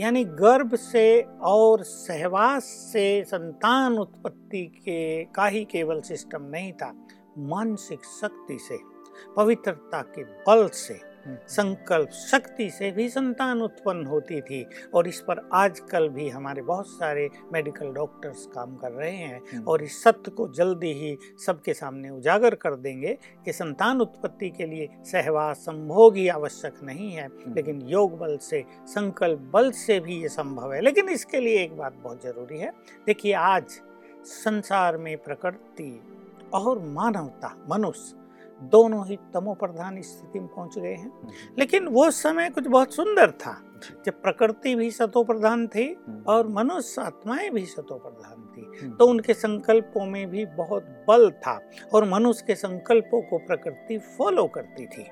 यानी 0.00 0.24
गर्भ 0.24 0.74
से 0.74 1.22
और 1.42 1.82
सहवास 1.82 2.64
से 2.64 3.24
संतान 3.24 3.98
उत्पत्ति 3.98 4.66
के 4.66 5.24
का 5.24 5.46
ही 5.46 5.64
केवल 5.64 6.00
सिस्टम 6.00 6.42
नहीं 6.42 6.72
था। 6.72 7.06
मानसिक 7.38 8.04
शक्ति 8.04 8.58
से 8.60 8.78
पवित्रता 9.36 10.02
के 10.02 10.24
बल 10.24 10.68
से। 10.68 11.13
संकल्प 11.26 12.10
शक्ति 12.10 12.68
से 12.70 12.90
भी 12.90 13.08
संतान 13.08 13.62
उत्पन्न 13.62 14.06
होती 14.06 14.40
थी 14.40 14.64
और 14.94 15.08
इस 15.08 15.20
पर 15.20 15.40
आजकल 15.54 16.08
भी 16.08 16.28
हमारे 16.28 16.62
बहुत 16.62 16.88
सारे 16.88 17.28
मेडिकल 17.52 17.92
डॉक्टर्स 17.92 18.44
काम 18.54 18.74
कर 18.76 18.92
रहे 18.92 19.12
हैं 19.12 19.40
हम्म। 19.44 19.64
और 19.64 19.82
इस 19.82 20.02
सत्य 20.02 20.30
को 20.30 20.48
जल्दी 20.54 20.92
ही 20.92 21.16
सबके 21.46 21.74
सामने 21.74 22.10
उजागर 22.10 22.54
कर 22.56 22.76
देंगे 22.78 23.16
कि 23.44 23.52
संतान 23.52 24.00
उत्पत्ति 24.00 24.50
के 24.50 24.66
लिए 24.66 24.88
सहवास 25.04 25.58
संभोग 25.60 26.16
ही 26.16 26.26
आवश्यक 26.30 26.80
नहीं 26.84 27.10
है 27.12 27.26
हम्म। 27.26 27.54
लेकिन 27.54 27.82
योग 27.88 28.18
बल 28.18 28.36
से 28.40 28.64
संकल्प 28.88 29.50
बल 29.52 29.70
से 29.76 30.00
भी 30.00 30.20
ये 30.22 30.28
संभव 30.30 30.72
है 30.72 30.80
लेकिन 30.80 31.08
इसके 31.08 31.40
लिए 31.40 31.62
एक 31.62 31.76
बात 31.76 32.00
बहुत 32.02 32.22
ज़रूरी 32.22 32.58
है 32.58 32.72
देखिए 33.06 33.32
आज 33.34 33.80
संसार 34.24 34.96
में 34.96 35.16
प्रकृति 35.18 35.90
और 36.54 36.78
मानवता 36.88 37.54
मनुष्य 37.68 38.23
दोनों 38.60 39.06
ही 39.06 39.16
तमो 39.34 39.54
प्रधान 39.54 40.00
स्थिति 40.02 40.40
में 40.40 40.48
पहुँच 40.48 40.78
गए 40.78 40.92
हैं 40.92 41.06
हम्म। 41.06 41.32
लेकिन 41.58 41.88
वो 41.88 42.10
समय 42.10 42.50
कुछ 42.50 42.66
बहुत 42.66 42.94
सुंदर 42.94 43.30
था 43.40 43.56
जब 44.06 44.20
प्रकृति 44.22 44.74
भी 44.74 44.90
सतो 44.90 45.22
प्रधान 45.24 45.66
थी 45.66 45.86
हम्म। 46.08 46.22
और 46.26 46.48
मनुष्य 46.48 47.02
आत्माएँ 47.02 47.50
भी 47.50 47.64
सतो 47.66 47.98
प्रधान 47.98 48.46
थी 48.56 48.66
हम्म। 48.80 48.96
तो 48.96 49.06
उनके 49.06 49.34
संकल्पों 49.34 50.06
में 50.06 50.26
भी 50.30 50.44
बहुत 50.56 50.86
बल 51.08 51.30
था 51.46 51.58
और 51.94 52.04
मनुष्य 52.04 52.44
के 52.46 52.54
संकल्पों 52.54 53.22
को 53.22 53.38
प्रकृति 53.38 53.98
फॉलो 54.18 54.46
करती 54.48 54.86
थी 54.86 55.06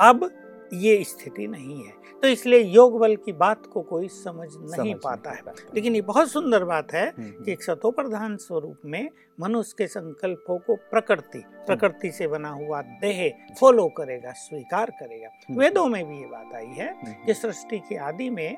अब 0.00 0.30
ये 0.74 1.04
स्थिति 1.04 1.46
नहीं 1.46 1.84
है। 1.84 1.92
तो 2.22 2.28
इसलिए 2.28 2.60
योग 2.60 2.98
बल 2.98 3.16
की 3.16 3.32
बात 3.32 3.66
को 3.66 3.82
कोई 3.82 4.08
समझ 4.08 4.48
नहीं 4.54 4.92
समझ 4.94 5.02
पाता 5.04 5.30
नहीं 5.30 5.42
है। 5.46 5.52
लेकिन 5.74 5.94
ये 5.94 6.00
बहुत 6.00 6.28
सुंदर 6.28 6.64
बात 6.64 6.92
है 6.92 7.08
हम्म, 7.08 7.28
हम्म। 7.28 7.44
कि 7.44 7.52
एक 7.52 7.62
सतो 7.62 7.90
प्रधान 7.90 8.36
स्वरूप 8.36 8.76
में 8.84 9.08
मनुष्य 9.40 9.74
के 9.78 9.86
संकल्पों 9.86 10.58
को 10.58 10.76
प्रकृति 10.76 11.38
हम्म। 11.38 11.66
प्रकृति 11.66 12.10
से 12.10 12.26
बना 12.26 12.50
हुआ 12.50 12.82
देह 12.82 13.34
फॉलो 13.60 13.88
करेगा 13.88 14.30
स्वीकार 14.30 14.90
करेगा। 14.90 15.28
वेदों 15.50 15.86
में 15.86 16.08
भी 16.08 16.18
ये 16.18 16.26
बात 16.26 16.54
आई 16.54 16.66
है 16.66 17.00
कि 17.26 17.34
सृष्टि 17.34 17.78
की 17.78 17.96
आदि 17.96 18.30
में 18.30 18.56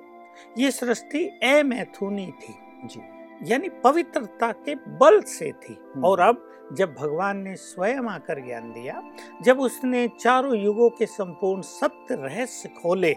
ये 0.59 0.71
सृष्टि 0.71 1.27
अमैथुनी 1.27 2.27
थी। 2.27 2.55
जी। 2.85 3.01
यानी 3.43 3.69
पवित्रता 3.85 4.51
के 4.59 4.75
बल 4.99 5.21
से 5.27 5.51
थी 5.53 5.77
हम्म। 5.95 6.05
और 6.05 6.21
अब 6.21 6.49
जब 6.73 6.95
भगवान 6.95 7.39
ने 7.39 7.55
स्वयं 7.57 8.09
आकर 8.09 8.41
ज्ञान 8.41 8.73
दिया 8.73 9.03
जब 9.43 9.61
उसने 9.61 10.07
चारों 10.21 10.57
युगों 10.57 10.89
के 10.91 11.07
संपूर्ण 11.07 11.63
सत्य 11.63 12.15
रहस्य 12.15 12.69
खोले 12.83 13.15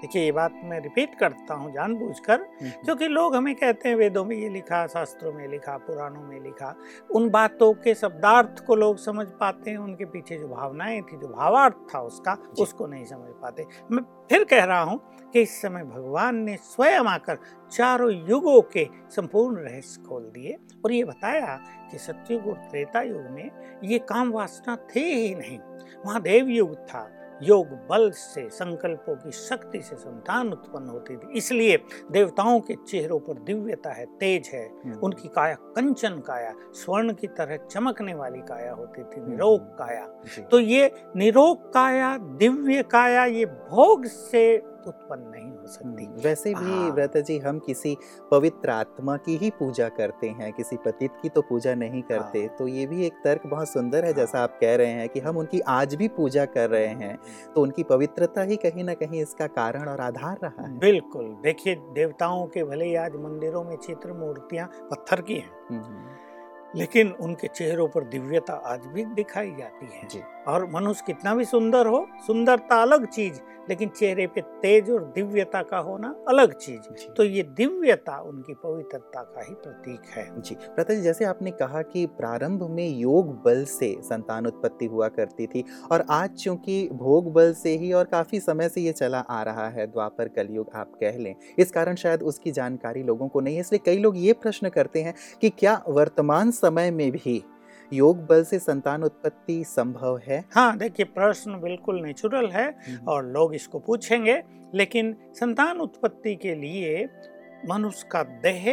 देखिए 0.00 0.22
ये 0.24 0.32
बात 0.32 0.60
मैं 0.64 0.80
रिपीट 0.80 1.14
करता 1.14 1.54
हूँ 1.54 1.72
जानबूझकर 1.72 2.40
हम्म। 2.40 2.70
क्योंकि 2.84 3.06
लोग 3.08 3.34
हमें 3.36 3.54
कहते 3.54 3.88
हैं 3.88 3.96
वेदों 3.96 4.24
में 4.24 4.36
ये 4.36 4.48
लिखा 4.48 4.86
शास्त्रों 4.86 5.32
में 5.32 5.48
लिखा 5.48 5.76
पुराणों 5.76 6.22
में 6.22 6.40
लिखा। 6.40 6.74
उन 7.10 7.28
बातों 7.30 7.72
के 7.74 7.94
शब्दार्थ 7.94 8.64
को 8.66 8.74
लोग 8.74 8.98
समझ 8.98 9.26
पाते 9.40 9.70
हैं 9.70 9.78
उनके 9.78 10.04
पीछे 10.04 10.38
जो 10.38 10.48
भावनाएँ 10.48 11.00
थी 11.02 11.16
जो 11.16 11.28
भावार्थ 11.28 11.74
था 11.94 12.00
उसका 12.00 12.36
उसको 12.60 12.86
नहीं 12.86 13.04
समझ 13.04 13.30
पाते। 13.42 13.66
मैं 13.90 14.02
फिर 14.30 14.44
कह 14.44 14.64
रहा 14.64 14.82
हूँ 14.82 15.00
कि 15.32 15.40
इस 15.40 15.60
समय 15.62 15.82
भगवान 15.84 16.36
ने 16.36 16.56
स्वयं 16.56 17.06
आकर 17.06 17.38
चारों 17.72 18.10
युगों 18.28 18.60
के 18.72 18.88
संपूर्ण 19.10 19.56
रहस्य 19.58 20.02
खोल 20.02 20.22
दिए 20.22 20.56
और 20.84 20.92
ये 20.92 21.04
बताया 21.04 21.56
कि 21.90 21.98
सत्युग 21.98 22.46
और 22.46 22.56
त्रेता 22.70 23.02
युग 23.02 23.30
में 23.30 23.50
ये 23.84 23.98
काम 23.98 24.30
वासना 24.30 24.76
थे 24.76 25.00
ही 25.00 25.34
नहीं। 25.34 25.58
वहाँ 26.06 26.22
देव 26.22 26.48
युग 26.48 26.74
था 26.74 27.08
योग 27.42 27.66
बल 27.68 28.10
से 28.10 28.50
संकल्पों 28.50 29.16
की 29.16 29.30
शक्ति 29.30 29.82
से 29.82 29.96
संतान 29.96 30.48
उत्पन्न 30.48 30.88
होती 30.88 31.16
थी। 31.16 31.32
इसलिए 31.32 31.84
देवताओं 32.10 32.60
के 32.60 32.74
चेहरों 32.74 33.18
पर 33.18 33.34
दिव्यता 33.34 33.90
है 33.90 34.06
तेज 34.06 34.50
है। 34.54 34.68
हम्म। 34.84 34.98
उनकी 34.98 35.28
काया 35.28 35.54
कंचन 35.54 36.18
काया 36.18 36.52
स्वर्ण 36.72 37.12
की 37.12 37.26
तरह 37.26 37.56
चमकने 37.56 38.14
वाली 38.14 38.38
काया 38.38 38.72
होती 38.72 39.02
थी 39.02 39.30
निरोग 39.30 39.60
काया। 39.60 40.06
तो 40.42 40.60
ये 40.60 40.92
निरोग 41.16 41.72
काया 41.72 42.18
दिव्य 42.18 42.82
काया 42.82 43.24
ये 43.24 43.44
भोग 43.44 44.04
से 44.04 44.75
उत्पन्न 44.86 45.28
नहीं 45.28 45.50
हो 45.50 45.66
सकती। 45.66 46.04
हम्म, 46.04 46.20
वैसे 46.20 46.54
भी 46.54 46.70
हाँ। 46.72 46.90
व्रत 46.90 47.16
जी 47.16 47.38
हम 47.38 47.58
किसी 47.58 47.96
पवित्र 48.30 48.70
आत्मा 48.70 49.16
की 49.16 49.36
ही 49.36 49.50
पूजा 49.50 49.88
करते 49.88 50.28
हैं 50.30 50.52
किसी 50.52 50.76
पतित 50.76 51.10
की 51.22 51.28
तो 51.28 51.42
पूजा 51.42 51.74
नहीं 51.74 52.02
करते। 52.02 52.38
हाँ। 52.38 52.56
तो 52.56 52.68
ये 52.68 52.86
भी 52.86 53.06
एक 53.06 53.20
तर्क 53.24 53.46
बहुत 53.46 53.68
सुंदर 53.68 54.04
है 54.04 54.12
हाँ। 54.12 54.16
जैसा 54.16 54.40
आप 54.40 54.58
कह 54.60 54.74
रहे 54.76 54.90
हैं 54.90 55.08
कि 55.08 55.20
हम 55.20 55.36
उनकी 55.36 55.60
आज 55.60 55.94
भी 55.94 56.08
पूजा 56.08 56.44
कर 56.46 56.70
रहे 56.70 56.86
हैं। 56.86 57.16
तो 57.54 57.62
उनकी 57.62 57.82
पवित्रता 57.82 58.42
ही 58.42 58.56
कहीं 58.56 58.84
ना 58.84 58.94
कहीं 58.94 59.22
इसका 59.22 59.46
कारण 59.46 59.88
और 59.88 60.00
आधार 60.00 60.38
रहा 60.42 60.66
है। 60.66 60.78
बिल्कुल। 60.78 61.24
देखिए 61.42 61.74
देवताओं 61.92 62.46
के 62.46 62.64
भले 62.64 62.84
ही 62.84 62.94
आज 62.96 63.16
मंदिरों 63.16 63.64
में 63.64 63.76
चित्र 63.76 64.12
मूर्तियाँ 64.12 64.68
पत्थर 64.90 65.20
की 65.20 65.34
हैं 65.34 65.50
हम्म, 65.70 65.82
लेकिन 66.76 67.12
उनके 67.20 67.48
चेहरों 67.48 67.88
पर 67.88 68.04
दिव्यता 68.04 68.54
आज 68.66 68.86
भी 68.86 69.04
दिखाई 69.14 69.50
जाती 69.50 69.86
है। 69.94 70.08
जी। 70.08 70.22
और 70.48 70.68
मनुष्य 70.72 71.02
कितना 71.06 71.34
भी 71.34 71.44
सुंदर 71.44 71.86
हो 71.86 72.06
सुंदरता 72.26 72.82
अलग 72.82 73.06
चीज़ 73.06 73.40
लेकिन 73.68 73.88
चेहरे 73.88 74.26
पे 74.26 74.40
तेज 74.62 74.90
और 74.90 75.04
दिव्यता 75.14 75.62
का 75.62 75.78
होना 75.78 76.14
अलग 76.28 76.52
चीज़। 76.54 77.06
तो 77.16 77.24
ये 77.24 77.42
दिव्यता 77.56 78.18
उनकी 78.20 78.54
पवित्रता 78.54 79.22
का 79.22 79.44
ही 79.48 79.54
प्रतीक 79.54 80.10
है। 80.10 80.24
जी 80.40 80.54
प्रता 80.54 80.94
जी 80.94 81.00
जैसे 81.00 81.24
आपने 81.24 81.50
कहा 81.50 81.82
कि 81.82 82.04
प्रारंभ 82.18 82.62
में 82.70 82.88
योग 82.88 83.34
बल 83.42 83.64
से 83.64 83.94
संतान 84.02 84.46
उत्पत्ति 84.46 84.86
हुआ 84.86 85.08
करती 85.08 85.46
थी 85.46 85.64
और 85.92 86.04
आज 86.10 86.30
चूँकि 86.34 86.88
भोग 86.92 87.32
बल 87.32 87.52
से 87.52 87.76
ही 87.76 87.92
और 87.92 88.04
काफ़ी 88.04 88.40
समय 88.40 88.68
से 88.68 88.80
ये 88.80 88.92
चला 88.92 89.18
आ 89.20 89.42
रहा 89.42 89.68
है 89.68 89.86
द्वापर 89.86 90.28
कलयुग 90.28 90.70
आप 90.74 90.92
कह 91.00 91.18
लें 91.18 91.34
इस 91.58 91.70
कारण 91.70 91.94
शायद 91.94 92.22
उसकी 92.22 92.52
जानकारी 92.52 93.02
लोगों 93.02 93.28
को 93.28 93.40
नहीं 93.40 93.54
है 93.54 93.60
इसलिए 93.60 93.80
कई 93.86 93.98
लोग 93.98 94.16
ये 94.18 94.32
प्रश्न 94.32 94.68
करते 94.68 95.02
हैं 95.02 95.14
कि 95.40 95.50
क्या 95.50 95.80
वर्तमान 95.88 96.50
समय 96.50 96.65
में 96.70 97.10
भी 97.12 97.42
योग 97.92 98.26
बल 98.26 98.42
से 98.44 98.58
संतान 98.58 99.02
उत्पत्ति 99.04 99.62
संभव 99.66 100.20
है? 100.24 100.44
हाँ 100.54 100.76
देखिए 100.78 101.06
प्रश्न 101.06 101.60
बिल्कुल 101.60 102.00
नेचुरल 102.02 102.48
है 102.50 102.68
और 103.08 103.26
लोग 103.26 103.54
इसको 103.54 103.78
पूछेंगे 103.78 104.42
लेकिन 104.74 105.14
संतान 105.34 105.80
उत्पत्ति 105.80 106.34
के 106.36 106.54
लिए 106.54 107.08
मनुष्य 107.70 108.08
का 108.12 108.22
देह 108.42 108.68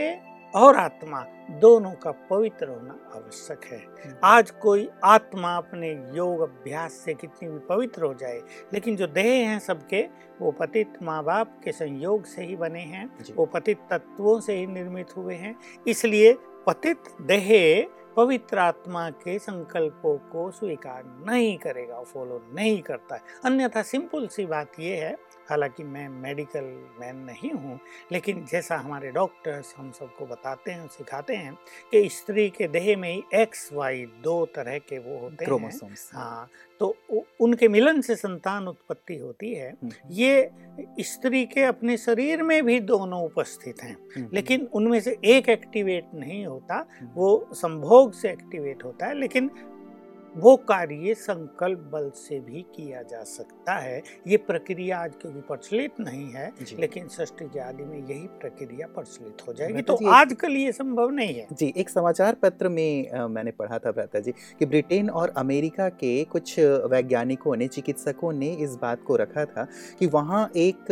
और 0.54 0.76
आत्मा 0.76 1.20
दोनों 1.60 1.92
का 1.94 2.12
पवित्र 2.30 2.68
होना 2.68 2.94
आवश्यक 3.16 3.64
है। 3.72 3.80
आज 4.24 4.52
कोई 4.62 4.88
आत्मा 5.04 5.56
अपने 5.58 5.90
योग 6.16 6.42
अभ्यास 6.42 6.94
से 7.06 7.14
कितनी 7.14 7.50
भी 7.50 7.58
पवित्र 7.70 8.04
हो 8.04 8.14
जाए 8.14 8.40
लेकिन 8.74 8.96
जो 8.96 9.08
देह 9.08 9.48
हैं 9.50 9.58
सबके 9.60 10.02
वो 10.42 10.52
पतित 10.52 11.02
माँ 11.04 11.24
बाप 11.24 11.60
के 11.64 11.72
संयोग 11.72 12.26
से 12.26 12.44
ही 12.44 12.56
बने 12.56 12.82
हैं 12.82 13.10
वो 13.36 13.46
पतित 13.46 13.80
तत्वों 13.92 14.40
से 14.40 14.58
ही 14.58 14.66
निर्मित 14.68 15.18
हुए 15.18 15.36
हैं। 15.36 15.56
इसलिए 15.88 16.34
पतित 16.68 16.98
देह 17.22 17.88
पवित्र 18.16 18.60
आत्मा 18.60 19.10
के 19.10 19.40
संकल्पों 19.40 20.18
को 20.18 20.52
स्वीकार 20.52 21.24
नहीं 21.28 21.58
करेगा 21.58 22.02
फॉलो 22.02 22.42
नहीं 22.54 22.82
करता 22.82 23.16
है। 23.16 23.22
अन्यथा 23.46 23.82
सिंपल 23.82 24.28
सी 24.28 24.46
बात 24.46 24.80
यह 24.80 25.06
है 25.06 25.18
हालाँकि 25.50 25.84
मैं 25.84 26.08
मेडिकल 26.10 26.64
मैन 27.00 27.16
नहीं 27.16 27.52
हूँ 27.52 27.80
लेकिन 28.12 28.46
जैसा 28.52 28.78
हमारे 28.78 29.12
डॉक्टर्स 29.12 29.74
हम 29.78 29.92
सबको 29.92 30.26
बताते 30.26 30.72
हैं 30.72 30.88
सिखाते 30.88 31.36
हैं 31.36 31.54
कि 31.92 32.10
स्त्री 32.10 32.50
के 32.50 32.68
देह 32.68 32.98
में 32.98 33.14
ही 33.14 33.24
एक्स 33.34 33.70
वाई 33.74 34.06
दो 34.24 34.46
तरह 34.46 34.78
के 34.80 35.00
वो 35.00 35.20
होते 35.20 35.46
हैं। 35.46 35.52
हाँ। 36.18 36.50
तो 36.80 36.96
उनके 37.42 37.68
मिलन 37.68 38.02
से 38.02 38.16
संतान 38.16 38.68
उत्पत्ति 38.68 39.18
होती 39.18 39.54
है। 39.54 39.74
ये 40.12 40.50
स्त्री 41.00 41.46
के 41.46 41.64
अपने 41.64 41.98
शरीर 41.98 42.44
में 42.44 42.64
भी 42.66 42.80
दोनों 42.80 43.24
उपस्थित 43.24 43.84
हैं 43.84 43.96
लेकिन 44.34 44.68
उनमें 44.74 45.00
से 45.00 45.18
एक 45.26 45.50
एक्टिवेट 45.50 46.08
नहीं 46.16 46.46
होता 46.46 46.86
वो 47.16 47.50
संभोग 47.54 48.14
से 48.14 48.32
एक्टिवेट 48.32 48.84
होता 48.84 49.06
है 49.06 49.20
लेकिन 49.20 49.50
वो 50.38 50.56
कार्य 50.58 51.14
संकल्प 51.14 51.80
बल 51.94 52.10
से 52.16 52.40
भी 52.40 52.62
किया 52.76 53.02
जा 53.02 53.24
सकता 53.24 53.74
है। 53.74 54.02
ये 54.28 54.38
प्रक्रिया 54.38 55.00
आज 55.00 55.14
क्योंकि 55.22 55.42
प्रचलित 55.42 56.00
नहीं 56.00 56.32
है। 56.32 56.52
लेकिन 56.80 57.08
षष्ठी 57.08 57.46
के 57.46 57.60
आदि 57.60 57.84
में 57.84 57.98
यही 58.10 58.28
प्रक्रिया 58.28 58.88
प्रचलित 58.88 59.48
हो 59.48 59.54
जाएगी। 59.54 59.82
तो 59.82 59.94
आजकल 60.10 60.52
ये 60.52 60.72
संभव 60.72 61.10
नहीं 61.10 61.36
है। 61.36 61.48
जी 61.54 61.74
एक 61.78 61.90
समाचार 61.90 62.34
पत्र 62.34 62.70
में 62.70 63.10
अ, 63.10 63.28
मैंने 63.28 63.52
पढ़ा 63.52 63.78
था 63.78 63.92
भ्राता 63.92 64.20
जी 64.20 64.32
कि 64.32 64.66
ब्रिटेन 64.66 65.10
और 65.10 65.34
अमेरिका 65.38 65.90
के 65.90 66.24
कुछ 66.24 66.60
वैज्ञानिकों 66.60 67.56
ने 67.56 67.68
चिकित्सकों 67.68 68.34
ने 68.34 68.50
इस 68.54 68.76
बात 68.76 69.04
को 69.04 69.16
रखा 69.16 69.46
था 69.46 69.68
कि 70.00 70.08
वहाँ 70.08 70.52
एक 70.56 70.86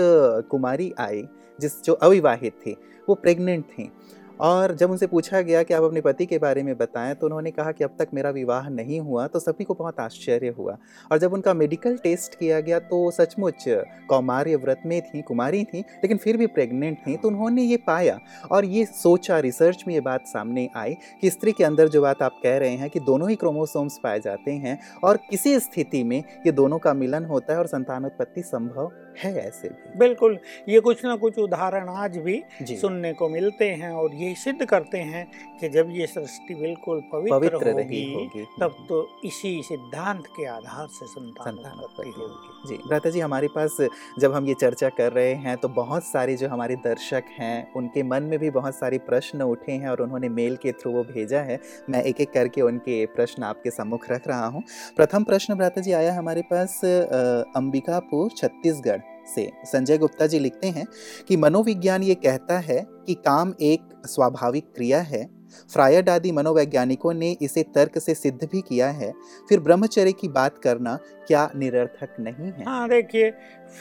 कुमारी 0.52 0.94
आई 1.00 1.28
जिस 1.60 1.84
जो 1.84 1.94
अविवाहित 1.94 2.54
थी 2.54 2.78
वो 3.10 3.16
प्रेग्नेंट 3.16 3.66
थी। 3.66 3.92
और 4.42 4.74
जब 4.76 4.92
उनसे 4.92 5.08
पूछा 5.08 5.42
गया 5.42 5.62
कि 5.64 5.74
आप 5.74 5.84
अपने 5.84 6.02
पति 6.02 6.26
के 6.26 6.38
बारे 6.40 6.64
में 6.64 6.76
बताएँ 6.78 7.14
तो 7.16 7.26
उन्होंने 7.28 7.52
कहा 7.52 7.72
कि 7.72 7.84
अब 7.84 7.96
तक 8.00 8.08
मेरा 8.14 8.30
विवाह 8.30 8.70
नहीं 8.70 9.00
हुआ 9.00 9.26
तो 9.28 9.40
सभी 9.40 9.64
को 9.64 9.74
बहुत 9.74 10.00
आश्चर्य 10.00 10.54
हुआ। 10.58 10.78
और 11.12 11.18
जब 11.18 11.34
उनका 11.34 11.54
मेडिकल 11.54 11.98
टेस्ट 11.98 12.36
किया 12.36 12.60
गया 12.60 12.80
तो 12.82 13.10
सचमुच 13.12 13.64
कौमार्य 14.10 14.56
व्रत 14.56 14.82
में 14.86 15.02
थी, 15.02 15.22
कुमारी 15.22 15.64
थी, 15.64 15.80
लेकिन 15.80 16.18
फिर 16.18 16.38
भी 16.38 16.48
प्रेग्नेंट 16.48 16.98
थी 17.08 17.16
तो 17.18 17.28
उन्होंने 17.28 17.64
ये 17.64 17.78
पाया 17.78 18.18
और 18.52 18.66
ये 18.66 18.86
सोचा 18.86 19.40
रिसर्च 19.40 19.84
में 19.88 19.94
ये 19.94 20.02
बात 20.02 20.28
सामने 20.28 20.68
आई 20.76 20.96
कि 21.22 21.30
स्त्री 21.30 21.52
के 21.52 21.64
अंदर 21.64 21.88
जो 21.88 22.02
बात 22.02 22.22
आप 22.22 22.40
कह 22.44 22.58
रहे 22.58 22.76
हैं 22.76 22.90
कि 22.90 23.00
दोनों 23.00 23.30
ही 23.30 23.36
क्रोमोसोम्स 23.36 24.00
पाए 24.04 24.20
जाते 24.20 24.52
हैं 24.54 24.78
और 25.04 25.18
किसी 25.30 25.60
स्थिति 25.60 26.04
में 26.04 26.18
ये 26.46 26.52
दोनों 26.52 26.80
का 26.80 26.94
मिलन 26.94 27.26
होता 27.26 27.54
है 27.54 27.60
और 27.60 27.68
संतानोत्पत्ति 27.68 28.42
संभव 28.42 28.92
है 29.18 29.34
ऐसे 29.40 29.70
भी। 29.70 29.98
बिल्कुल 30.00 30.38
ये 30.70 30.80
कुछ 30.80 31.04
ना 31.06 31.16
कुछ 31.16 31.38
उदाहरण 31.40 31.90
आज 31.92 32.18
भी 32.20 32.42
सुनने 32.62 33.14
को 33.14 33.30
मिलते 33.30 33.70
हैं 33.72 33.92
और 33.94 34.16
ये 34.16 34.34
सिद्ध 34.38 34.66
करते 34.66 34.98
हैं 35.00 35.26
कि 35.60 35.70
जब 35.70 35.90
ये 35.92 36.08
सृष्टि 36.08 36.56
बिल्कुल 36.56 37.02
पवित्र, 37.12 37.38
पवित्र 37.40 37.72
होगी 37.72 38.04
होगी। 38.14 38.46
तब 38.62 38.86
तो 38.90 39.08
इसी 39.26 39.62
सिद्धांत 39.64 40.28
के 40.28 40.46
आधार 40.48 40.88
से 40.90 41.06
संतान 41.08 41.58
उत्पत्ति 41.58 42.10
होगी। 42.12 42.68
जी 42.68 42.78
भ्राता 42.88 43.10
जी 43.10 43.20
हमारे 43.20 43.48
पास 43.48 43.78
जब 44.20 44.34
हम 44.34 44.48
ये 44.48 44.54
चर्चा 44.62 44.90
कर 44.92 45.12
रहे 45.12 45.34
हैं 45.36 45.58
तो 45.58 45.68
बहुत 45.72 46.04
सारे 46.04 46.36
जो 46.38 46.48
हमारे 46.50 46.76
दर्शक 46.84 47.24
हैं 47.40 47.72
उनके 47.74 48.04
मन 48.04 48.24
में 48.24 48.38
भी 48.40 48.50
बहुत 48.52 48.76
सारे 48.76 48.98
प्रश्न 49.02 49.42
उठे 49.44 49.72
हैं 49.72 49.90
और 49.90 50.02
उन्होंने 50.02 50.30
मेल 50.32 50.56
के 50.56 50.72
थ्रू 50.72 50.92
वो 50.92 51.04
भेजा 51.04 51.40
है। 51.42 51.60
मैं 51.90 52.04
एक 52.04 52.22
एक 52.22 52.32
करके 52.32 52.62
उनके 52.62 53.06
प्रश्न 53.16 53.44
आपके 53.44 53.72
सम्मुख 53.72 54.10
रख 54.12 54.28
रहा 54.28 54.46
हूँ। 54.46 54.64
प्रथम 54.98 55.24
प्रश्न 55.24 55.56
भ्राता 55.56 55.82
जी 55.82 55.92
आया 55.94 56.14
हमारे 56.14 56.42
पास 56.52 56.80
अंबिकापुर 56.84 58.30
छत्तीसगढ़। 58.38 59.00
से। 59.36 59.52
संजय 59.66 59.98
गुप्ता 59.98 60.28
जी 60.28 60.40
लिखते 60.40 60.68
हैं 60.68 60.88
कि 61.28 61.38
मनोविज्ञान 61.38 62.04
ये 62.04 62.16
कहता 62.16 62.60
है 62.60 62.86
कि 63.06 63.14
काम 63.14 63.54
एक 63.62 63.82
स्वाभाविक 64.06 64.66
क्रिया 64.76 65.02
है। 65.02 65.30
फ्रायड 65.74 66.10
आदि 66.10 66.32
मनोवैज्ञानिकों 66.32 67.14
ने 67.14 67.38
इसे 67.42 67.64
तर्क 67.64 68.00
से 68.00 68.14
सिद्ध 68.14 68.50
भी 68.52 68.62
किया 68.62 68.90
है। 68.90 69.14
फिर 69.50 69.60
ब्रह्मचर्य 69.60 70.12
की 70.12 70.28
बात 70.28 70.58
करना 70.58 71.00
क्या 71.28 71.52
निरर्थक 71.56 72.16
नहीं 72.20 72.52
है? 72.52 72.66
हाँ 72.66 72.90
देखिए, 72.90 73.32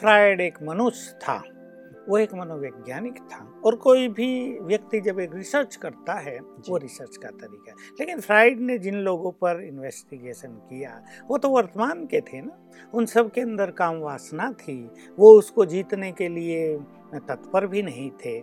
फ्रायड 0.00 0.40
एक 0.40 0.58
मनुष्य 0.62 1.18
था। 1.22 1.42
वो 2.10 2.18
एक 2.18 2.32
मनोवैज्ञानिक 2.34 3.18
था 3.22 3.38
और 3.64 3.76
कोई 3.76 4.08
भी 4.08 4.58
व्यक्ति 4.60 5.00
जब 5.00 5.20
एक 5.20 5.34
रिसर्च 5.34 5.76
करता 5.76 6.14
है 6.14 6.38
वो 6.68 6.76
रिसर्च 6.76 7.16
का 7.16 7.28
तरीका 7.30 7.70
है। 7.70 7.76
लेकिन 8.00 8.20
फ्राइड 8.20 8.60
ने 8.60 8.78
जिन 8.78 8.94
लोगों 8.94 9.30
पर 9.32 9.62
इन्वेस्टिगेशन 9.62 10.48
किया 10.70 11.02
वो 11.28 11.38
तो 11.38 11.48
वर्तमान 11.48 12.04
के 12.06 12.20
थे 12.20 12.40
ना। 12.42 12.56
उन 12.94 13.06
सब 13.06 13.30
के 13.30 13.40
अंदर 13.40 13.70
काम 13.70 13.96
वासना 13.96 14.50
थी। 14.52 14.90
वो 15.18 15.32
उसको 15.32 15.64
जीतने 15.66 16.10
के 16.12 16.28
लिए 16.28 16.76
तत्पर 17.28 17.66
भी 17.66 17.82
नहीं 17.82 18.10
थे। 18.24 18.38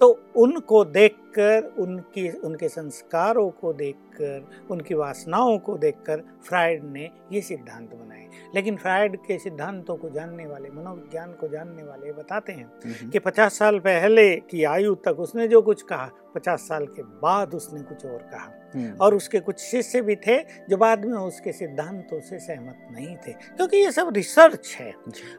तो 0.00 0.20
उनको 0.36 0.84
देखकर 0.84 1.74
उनकी 1.78 2.28
उनके 2.30 2.68
संस्कारों 2.68 3.50
को 3.50 3.72
देखकर 3.72 4.66
उनकी 4.70 4.94
वासनाओं 4.94 5.58
को 5.58 5.76
देखकर 5.78 6.22
फ्रायड 6.44 6.84
ने 6.84 7.10
ये 7.32 7.40
सिद्धांत 7.40 7.90
बनाए। 7.94 8.28
लेकिन 8.54 8.76
फ्रायड 8.76 9.16
के 9.16 9.38
सिद्धांतों 9.38 9.96
को 9.96 10.10
जानने 10.10 10.46
वाले 10.46 10.68
मनोविज्ञान 10.68 11.32
को 11.32 11.48
जानने 11.48 11.82
वाले 11.82 12.12
बताते 12.12 12.52
हैं 12.52 12.64
हम्म, 12.64 13.10
कि 13.10 13.18
पचास 13.18 13.58
साल 13.58 13.78
पहले 13.78 14.36
की 14.36 14.64
आयु 14.64 14.94
तक 14.94 15.20
उसने 15.20 15.48
जो 15.48 15.62
कुछ 15.62 15.82
कहा 15.82 16.10
पचास 16.34 16.60
साल 16.60 16.86
के 16.86 17.02
बाद 17.02 17.54
उसने 17.54 17.82
कुछ 17.82 18.06
और 18.06 18.18
कहा। 18.18 18.70
हम्म, 18.74 18.96
और 19.00 19.14
उसके 19.14 19.40
कुछ 19.40 19.60
शिष्य 19.60 20.02
भी 20.02 20.16
थे 20.16 20.38
जो 20.70 20.76
बाद 20.76 21.04
में 21.04 21.18
उसके 21.18 21.52
सिद्धांतों 21.52 22.20
से 22.20 22.38
सहमत 22.38 22.88
नहीं 22.92 23.16
थे 23.16 23.32
क्योंकि 23.32 23.76
ये 23.76 23.92
सब 23.92 24.12
रिसर्च 24.14 24.76
है। 24.80 24.94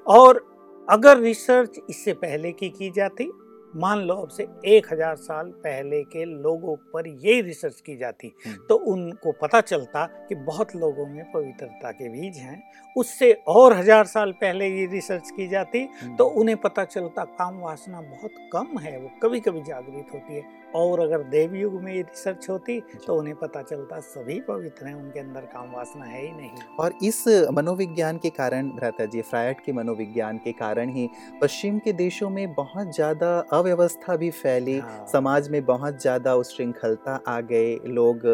और 0.08 0.60
अगर 0.89 1.17
रिसर्च 1.17 1.80
इससे 1.89 2.13
पहले 2.13 2.52
की 2.52 2.69
की 2.69 2.91
जाती 2.91 3.32
मान 3.73 3.99
लो 3.99 4.13
अब 4.15 4.29
से 4.29 4.43
एक 4.67 4.88
हज़ार 4.91 5.15
साल 5.15 5.49
पहले 5.63 6.01
के 6.03 6.23
लोगों 6.25 6.75
पर 6.93 7.08
ये 7.08 7.39
रिसर्च 7.41 7.82
की 7.82 7.95
जाती। 7.97 8.32
हम्म, 8.45 8.55
तो 8.69 8.75
उनको 8.86 9.32
पता 9.32 9.62
चलता 9.62 10.05
कि 10.29 10.36
बहुत 10.36 10.75
लोगों 10.75 11.05
में 11.08 11.23
पवित्रता 11.32 11.91
के 11.91 12.10
बीज 12.10 12.38
हैं। 12.38 12.62
उससे 12.95 13.32
और 13.47 13.73
हज़ार 13.73 14.05
साल 14.05 14.32
पहले 14.32 14.67
ये 14.69 14.86
रिसर्च 14.86 15.29
की 15.29 15.47
जाती 15.47 15.82
हम्म, 15.93 16.15
तो 16.15 16.25
उन्हें 16.25 16.58
पता 16.58 16.84
चलता 16.86 17.23
काम 17.23 17.60
वासना 17.60 18.01
बहुत 18.01 18.32
कम 18.53 18.77
है 18.77 18.97
वो 18.97 19.10
कभी 19.23 19.39
कभी 19.39 19.62
जागृत 19.62 20.13
होती 20.13 20.36
है। 20.36 20.41
और 20.75 20.99
अगर 20.99 21.23
देव 21.29 21.55
युग 21.55 21.73
में 21.84 21.93
ये 21.93 22.01
रिसर्च 22.01 22.49
होती 22.49 22.79
तो 23.05 23.15
उन्हें 23.15 23.36
पता 23.36 23.62
चलता 23.62 23.99
सभी 24.01 24.39
पवित्र 24.41 24.88
हैं 24.88 24.93
उनके 24.95 25.19
अंदर 25.19 25.41
काम 25.53 25.71
वासना 25.71 26.05
है 26.05 26.21
ही 26.21 26.32
नहीं। 26.32 26.49
और 26.79 26.93
इस 27.03 27.23
मनोविज्ञान 27.53 28.17
के 28.17 28.29
कारण 28.32 28.69
भ्राता 28.71 29.05
जी 29.05 29.21
फ्रायड 29.21 29.62
के 29.62 29.73
मनोविज्ञान 29.73 30.38
के 30.38 30.51
कारण 30.53 30.89
ही 30.89 31.08
पश्चिम 31.41 31.79
के 31.79 31.93
देशों 31.95 32.29
में 32.29 32.53
बहुत 32.55 32.93
ज़्यादा 32.95 33.38
अव्यवस्था 33.53 34.15
भी 34.15 34.29
फैली 34.32 34.77
हाँ। 34.79 35.05
समाज 35.12 35.49
में 35.49 35.63
बहुत 35.65 36.01
ज़्यादा 36.01 36.36
उच्छृंखलता 36.36 37.19
आ 37.27 37.39
गए 37.43 37.75
लोग 37.88 38.25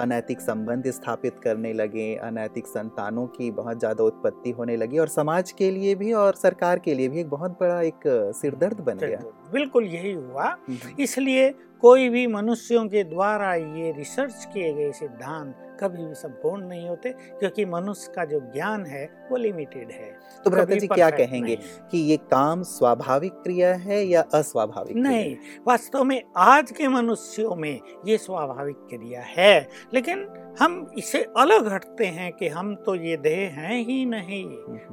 अनैतिक 0.00 0.40
संबंध 0.40 0.90
स्थापित 0.90 1.40
करने 1.44 1.72
लगे 1.72 2.14
अनैतिक 2.24 2.66
संतानों 2.66 3.26
की 3.28 3.50
बहुत 3.52 3.78
ज़्यादा 3.78 4.04
उत्पत्ति 4.04 4.50
होने 4.50 4.76
लगी 4.76 4.98
और 4.98 5.08
समाज 5.10 5.52
के 5.52 5.70
लिए 5.70 5.94
भी 5.94 6.12
और 6.14 6.34
सरकार 6.36 6.78
के 6.78 6.94
लिए 6.94 7.08
भी 7.08 7.20
एक 7.20 7.30
बहुत 7.30 7.58
बड़ा 7.60 7.80
एक 7.82 8.00
सिरदर्द 8.34 8.80
बन 8.80 8.98
गया। 8.98 9.18
बिल्कुल 9.52 9.84
यही 9.84 10.12
हुआ। 10.12 10.56
इसलिए 11.00 11.54
कोई 11.80 12.08
भी 12.08 12.26
मनुष्यों 12.26 12.88
के 12.88 13.04
द्वारा 13.04 13.54
ये 13.54 13.92
रिसर्च 13.92 14.48
किए 14.54 14.74
गए 14.74 14.92
सिद्धांत 14.92 15.76
कभी 15.80 16.06
भी 16.06 16.14
संपूर्ण 16.14 16.66
नहीं 16.66 16.88
होते 16.88 17.10
क्योंकि 17.10 17.64
मनुष्य 17.64 18.12
का 18.16 18.24
जो 18.24 18.40
ज्ञान 18.40 18.86
है 18.86 19.28
वो 19.30 19.36
लिमिटेड 19.36 19.90
है। 19.90 20.18
तो 20.44 20.50
जी 20.74 20.86
क्या 20.86 21.10
कहेंगे? 21.10 21.56
कि 21.90 21.98
ये 21.98 22.16
काम 22.16 22.62
स्वाभाविक 22.62 23.32
क्रिया 23.32 23.74
है 23.74 24.04
या 24.04 24.24
अस्वाभाविक 24.34 24.96
नहीं 24.96 25.36
वास्तव 25.66 26.04
में 26.04 26.22
आज 26.36 26.70
के 26.70 26.88
मनुष्यों 26.88 27.56
में 27.56 27.80
ये 28.06 28.18
स्वाभाविक 28.18 28.76
क्रिया 28.76 29.22
है। 29.22 29.68
लेकिन 29.94 30.28
हम 30.60 30.90
इसे 30.98 31.22
अलग 31.36 31.72
हटते 31.72 32.06
हैं 32.06 32.32
कि 32.32 32.48
हम 32.48 32.74
तो 32.76 32.94
ये 32.94 33.16
देह 33.16 33.54
हैं 33.54 33.78
ही 33.84 34.04
नहीं। 34.06 34.44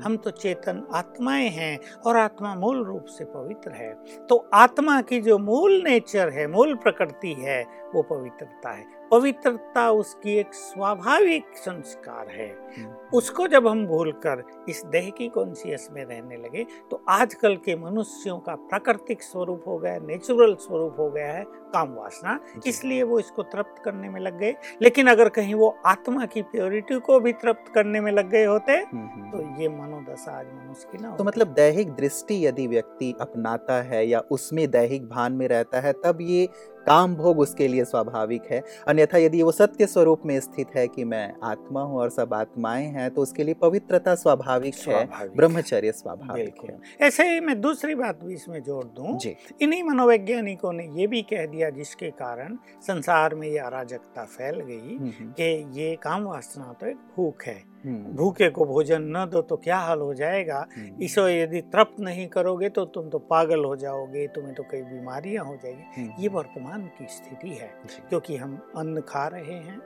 हम 0.03 0.17
तो 0.17 0.31
चेतन 0.31 0.87
आत्माएँ 0.93 1.49
हैं 1.49 1.79
और 2.05 2.17
आत्मा 2.17 2.55
मूल 2.55 2.83
रूप 2.85 3.05
से 3.05 3.25
पवित्र 3.25 3.71
है। 3.71 3.93
तो 4.29 4.49
आत्मा 4.53 5.01
की 5.01 5.21
जो 5.21 5.37
मूल 5.37 5.81
नेचर 5.83 6.29
है 6.29 6.47
मूल 6.47 6.75
प्रकृति 6.75 7.33
है 7.33 7.63
वो 7.95 8.01
पवित्रता 8.01 8.71
है। 8.71 9.00
पवित्रता 9.11 9.91
उसकी 9.91 10.33
एक 10.33 10.53
स्वाभाविक 10.53 11.45
संस्कार 11.55 12.27
है। 12.29 12.47
हम्म। 12.77 13.17
उसको 13.17 13.47
जब 13.47 13.67
हम 13.67 13.85
भूलकर 13.87 14.43
इस 14.69 14.83
देह 14.85 15.09
की 15.09 15.27
कॉन्सियस 15.27 15.87
में 15.91 16.03
रहने 16.05 16.37
लगे 16.37 16.65
तो 16.91 17.03
आजकल 17.09 17.55
के 17.55 17.75
मनुष्यों 17.75 18.39
का 18.39 18.55
प्राकृतिक 18.55 19.23
स्वरूप 19.23 19.63
हो 19.67 19.77
गया 19.77 19.97
नेचुरल 19.99 20.55
स्वरूप 20.55 20.95
हो 20.99 21.09
गया 21.09 21.33
है 21.33 21.43
काम 21.47 21.93
वासना। 21.93 22.39
इसलिए 22.67 23.03
वो 23.03 23.19
इसको 23.19 23.43
तृप्त 23.43 23.81
करने 23.85 24.09
में 24.09 24.19
लग 24.21 24.39
गए। 24.39 24.55
लेकिन 24.81 25.07
अगर 25.07 25.29
कहीं 25.29 25.53
वो 25.53 25.75
आत्मा 25.85 26.25
की 26.25 26.41
प्योरिटी 26.41 26.99
को 26.99 27.19
भी 27.19 27.33
तृप्त 27.33 27.71
करने 27.73 28.01
में 28.01 28.11
लग 28.11 28.29
गए 28.29 28.45
होते 28.45 28.71
हम्म, 28.71 29.05
हम्म, 29.05 29.31
तो 29.31 29.61
ये 29.61 29.69
मनोदशा 29.69 30.39
आज 30.39 30.45
मनुष्य 30.45 30.87
की 30.91 30.97
ना 30.97 31.15
तो 31.15 31.23
मतलब 31.23 31.47
दैहिक 31.47 31.91
दृष्टि 31.91 32.45
यदि 32.47 32.67
व्यक्ति 32.67 33.13
अपनाता 33.21 33.81
है 33.81 34.07
या 34.07 34.19
उसमें 34.31 34.71
दैहिक 34.71 35.09
भान 35.09 35.33
में 35.33 35.47
रहता 35.47 35.79
है 35.79 35.93
तब 35.93 36.17
ये 36.21 36.49
काम 36.87 37.15
भोग 37.15 37.39
उसके 37.39 37.67
लिए 37.67 37.85
स्वाभाविक 37.85 38.43
है। 38.51 38.61
अन्यथा 38.87 39.17
यदि 39.17 39.41
वो 39.43 39.51
सत्य 39.51 39.87
स्वरूप 39.87 40.21
में 40.25 40.39
स्थित 40.39 40.67
है 40.75 40.87
कि 40.87 41.03
मैं 41.03 41.33
आत्मा 41.43 41.81
हूँ 41.81 41.97
और 41.97 42.09
सब 42.09 42.33
आत्माएँ 42.33 42.85
हैं 42.85 43.09
तो 43.11 43.21
उसके 43.21 43.43
लिए 43.43 43.53
पवित्रता 43.53 44.15
स्वाभाविक, 44.15 44.75
है। 44.87 45.05
ब्रह्मचर्य 45.35 45.91
स्वाभाविक 45.91 46.55
है। 46.69 46.79
ऐसे 47.01 47.23
ही 47.23 47.39
मैं 47.39 47.59
दूसरी 47.61 47.95
बात 47.95 48.23
भी 48.23 48.33
इसमें 48.33 48.61
जोड़ 48.63 48.83
दूँ। 48.83 49.19
इन्हीं 49.61 49.83
मनोवैज्ञानिकों 49.83 50.73
ने 50.73 50.87
ये 50.91 51.07
भी 51.07 51.21
कह 51.21 51.45
दिया 51.45 51.69
जिसके 51.69 52.09
कारण 52.11 52.57
संसार 52.87 53.35
में 53.35 53.47
ये 53.47 53.57
अराजकता 53.57 54.23
फैल 54.23 54.59
गई 54.59 54.95
हम्म, 54.97 55.11
हम्म। 55.19 55.31
कि 55.31 55.81
ये 55.81 55.95
काम 55.95 56.23
वासना 56.23 56.73
तो 56.81 56.87
एक 56.87 56.97
भूख 57.17 57.43
है। 57.43 57.70
भूखे 57.85 58.49
को 58.49 58.65
भोजन 58.65 59.03
न 59.07 59.25
दो 59.25 59.41
तो 59.41 59.55
क्या 59.57 59.77
हाल 59.77 59.99
हो 59.99 60.13
जाएगा? 60.13 60.65
हम्म। 60.75 61.03
इसे 61.03 61.21
यदि 61.41 61.61
तृप्त 61.73 61.99
नहीं 61.99 62.27
करोगे 62.27 62.69
तो 62.69 62.85
तुम 62.85 63.09
तो 63.09 63.19
पागल 63.19 63.63
हो 63.65 63.75
जाओगे 63.75 64.27
तुम्हें 64.27 64.53
तो 64.55 64.63
कई 64.63 64.81
बीमारियाँ 64.81 65.45
हो 65.45 65.55
जाएगी। 65.63 65.83
हम्म। 65.97 66.21
ये 66.21 66.29
वर्तमान 66.29 66.85
की 66.97 67.07
स्थिति 67.09 67.49
है 67.51 67.69
क्योंकि 68.09 68.37
हम 68.37 68.57
अन्न 68.77 69.01
खा 69.01 69.25
रहे 69.27 69.53
हैं। 69.53 69.79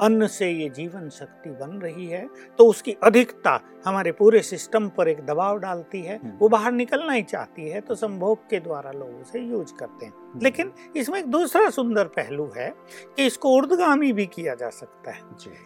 अन्न 0.00 0.26
से 0.28 0.50
ये 0.50 0.68
जीवन 0.68 1.08
शक्ति 1.10 1.50
बन 1.50 1.78
रही 1.78 2.06
है 2.06 2.26
तो 2.58 2.66
उसकी 2.66 2.96
अधिकता 3.02 3.58
हमारे 3.86 4.12
पूरे 4.12 4.42
सिस्टम 4.42 4.88
पर 4.88 5.08
एक 5.08 5.24
दबाव 5.26 5.58
डालती 5.58 6.02
है। 6.02 6.20
वो 6.40 6.48
बाहर 6.48 6.72
निकलना 6.72 7.12
ही 7.12 7.22
चाहती 7.22 7.68
है 7.68 7.80
तो 7.80 7.94
संभोग 7.94 8.38
के 8.50 8.60
द्वारा 8.60 8.90
लोग 8.90 9.20
उसे 9.20 9.40
यूज़ 9.40 9.72
करते 9.74 10.06
हैं। 10.06 10.12
लेकिन 10.42 10.72
इसमें 10.96 11.18
एक 11.18 11.26
दूसरा 11.26 11.70
सुंदर 11.70 12.04
पहलू 12.04 12.50
है 12.56 12.68
कि 13.16 13.26
इसको 13.26 13.50
उर्दगामी 13.50 14.12
भी 14.12 14.26
किया 14.26 14.54
जा 14.54 14.68
सकता 14.70 15.10
है। 15.10 15.20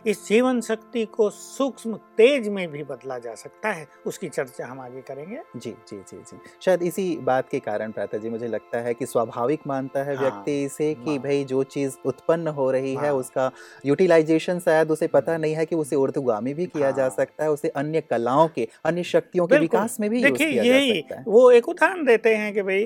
इस 0.07 0.27
जीवन 0.29 0.61
शक्ति 0.61 1.05
को 1.05 1.31
सूक्ष्म 1.31 1.97
तेज 2.17 2.49
में 2.49 2.69
भी 2.69 2.83
बदला 2.83 3.19
जा 3.19 3.35
सकता 3.35 3.73
है 3.73 3.87
उसकी 4.07 4.29
चर्चा 4.29 4.67
हम 4.67 4.81
आगे 4.81 5.01
करेंगे। 5.01 5.41
जी 5.57 5.71
जी 5.89 5.97
जी 5.99 6.17
जी। 6.17 6.39
शायद 6.61 6.83
इसी 6.83 7.17
बात 7.17 7.49
के 7.49 7.59
कारण 7.59 7.93
प्राता 7.93 8.19
जी 8.19 8.31
मुझे 8.31 8.49
लगता 8.49 8.79
है 8.79 8.95
कि 8.95 9.07
स्वाभाविक 9.07 9.61
मानता 9.67 10.03
है 10.03 10.17
हाँ, 10.17 10.23
व्यक्ति 10.25 10.63
इसे 10.65 10.93
कि 10.95 11.19
भाई 11.19 11.45
जो 11.45 11.63
चीज़ 11.63 11.97
उत्पन्न 12.07 12.49
हो 12.49 12.71
रही 12.71 12.95
हाँ, 12.95 13.05
है। 13.05 13.15
उसका 13.15 13.51
यूटिलाइजेशन 13.87 14.59
शायद 14.59 14.91
उसे 14.91 15.07
पता 15.07 15.37
नहीं 15.37 15.55
है 15.55 15.67
कि 15.67 15.77
उसे 15.77 15.97
उर्दगामी 15.97 16.55
भी 16.55 16.67
किया 16.67 16.87
हाँ, 16.87 16.97
जा 16.97 17.09
सकता 17.09 17.45
है 17.45 17.51
उसे 17.51 17.69
अन्य 17.69 18.01
कलाओं 18.01 18.49
के 18.49 18.69
अन्य 18.85 19.03
शक्तियों 19.03 19.47
के 19.47 19.59
विकास 19.59 19.97
में 20.01 20.09
भी 20.11 20.23
देखिए 20.23 20.49
यही 20.63 21.03
वो 21.29 21.51
एक 21.51 21.69
उदाहरण 21.69 22.05
देते 22.05 22.35
हैं 22.35 22.53
कि 22.55 22.63
भाई 22.63 22.83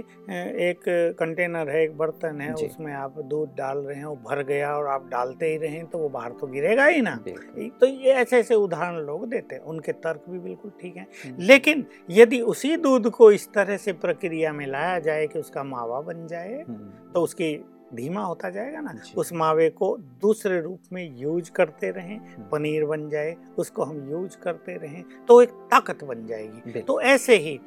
एक 0.68 0.80
कंटेनर 1.18 1.65
है 1.68 1.82
एक 1.82 1.96
बर्तन 1.98 2.40
है 2.40 2.52
उसमें 2.56 2.92
आप 2.94 3.18
दूध 3.26 3.54
डाल 3.56 3.78
रहे 3.78 3.96
हैं 3.96 4.04
वो 4.04 4.16
भर 4.24 4.42
गया 4.44 4.72
और 4.76 4.86
आप 4.86 5.08
डालते 5.08 5.46
ही 5.46 5.56
रहे 5.58 5.82
तो 5.86 5.98
वो 5.98 6.08
बाहर 6.08 6.32
तो 6.32 6.46
गिरेगा 6.46 6.86
ही 6.86 7.00
ना 7.00 7.16
तो 7.80 7.86
ये 7.86 8.12
ऐसे 8.14 8.38
ऐसे 8.38 8.54
उदाहरण 8.56 8.98
लोग 9.06 9.28
देते 9.28 9.54
हैं 9.54 9.62
उनके 9.64 9.92
तर्क 10.00 10.24
भी 10.28 10.38
बिल्कुल 10.38 10.72
ठीक 10.80 10.96
है 10.96 11.06
हम्म। 11.24 11.42
लेकिन 11.42 11.86
यदि 12.10 12.40
उसी 12.46 12.76
दूध 12.78 13.10
को 13.10 13.30
इस 13.32 13.48
तरह 13.52 13.76
से 13.76 13.92
प्रक्रिया 13.98 14.52
में 14.52 14.66
लाया 14.66 14.98
जाए 15.00 15.26
कि 15.26 15.38
उसका 15.38 15.64
मावा 15.66 16.00
बन 16.02 16.26
जाए 16.26 16.60
हम्म। 16.60 17.12
तो 17.12 17.22
उसकी 17.22 17.54
धीमा 17.94 18.22
होता 18.22 18.50
जाएगा 18.50 18.80
ना 18.80 18.94
उस 19.16 19.32
मावे 19.32 19.68
को 19.70 19.96
दूसरे 20.22 20.60
रूप 20.60 20.92
में 20.92 21.18
यूज़ 21.18 21.50
करते 21.50 21.90
रहें। 21.90 22.18
पनीर 22.50 22.84
बन 22.84 23.08
जाए 23.10 23.34
उसको 23.58 23.84
हम 23.84 24.10
यूज़ 24.10 24.36
करते 24.36 24.76
रहें 24.76 25.02
तो 25.28 25.40
एक 25.42 25.50
ताकत 25.70 26.04
बन 26.04 26.26
जाएगी 26.26 26.80
तो 26.80 27.00
ऐसे 27.00 27.36
ही 27.36 27.58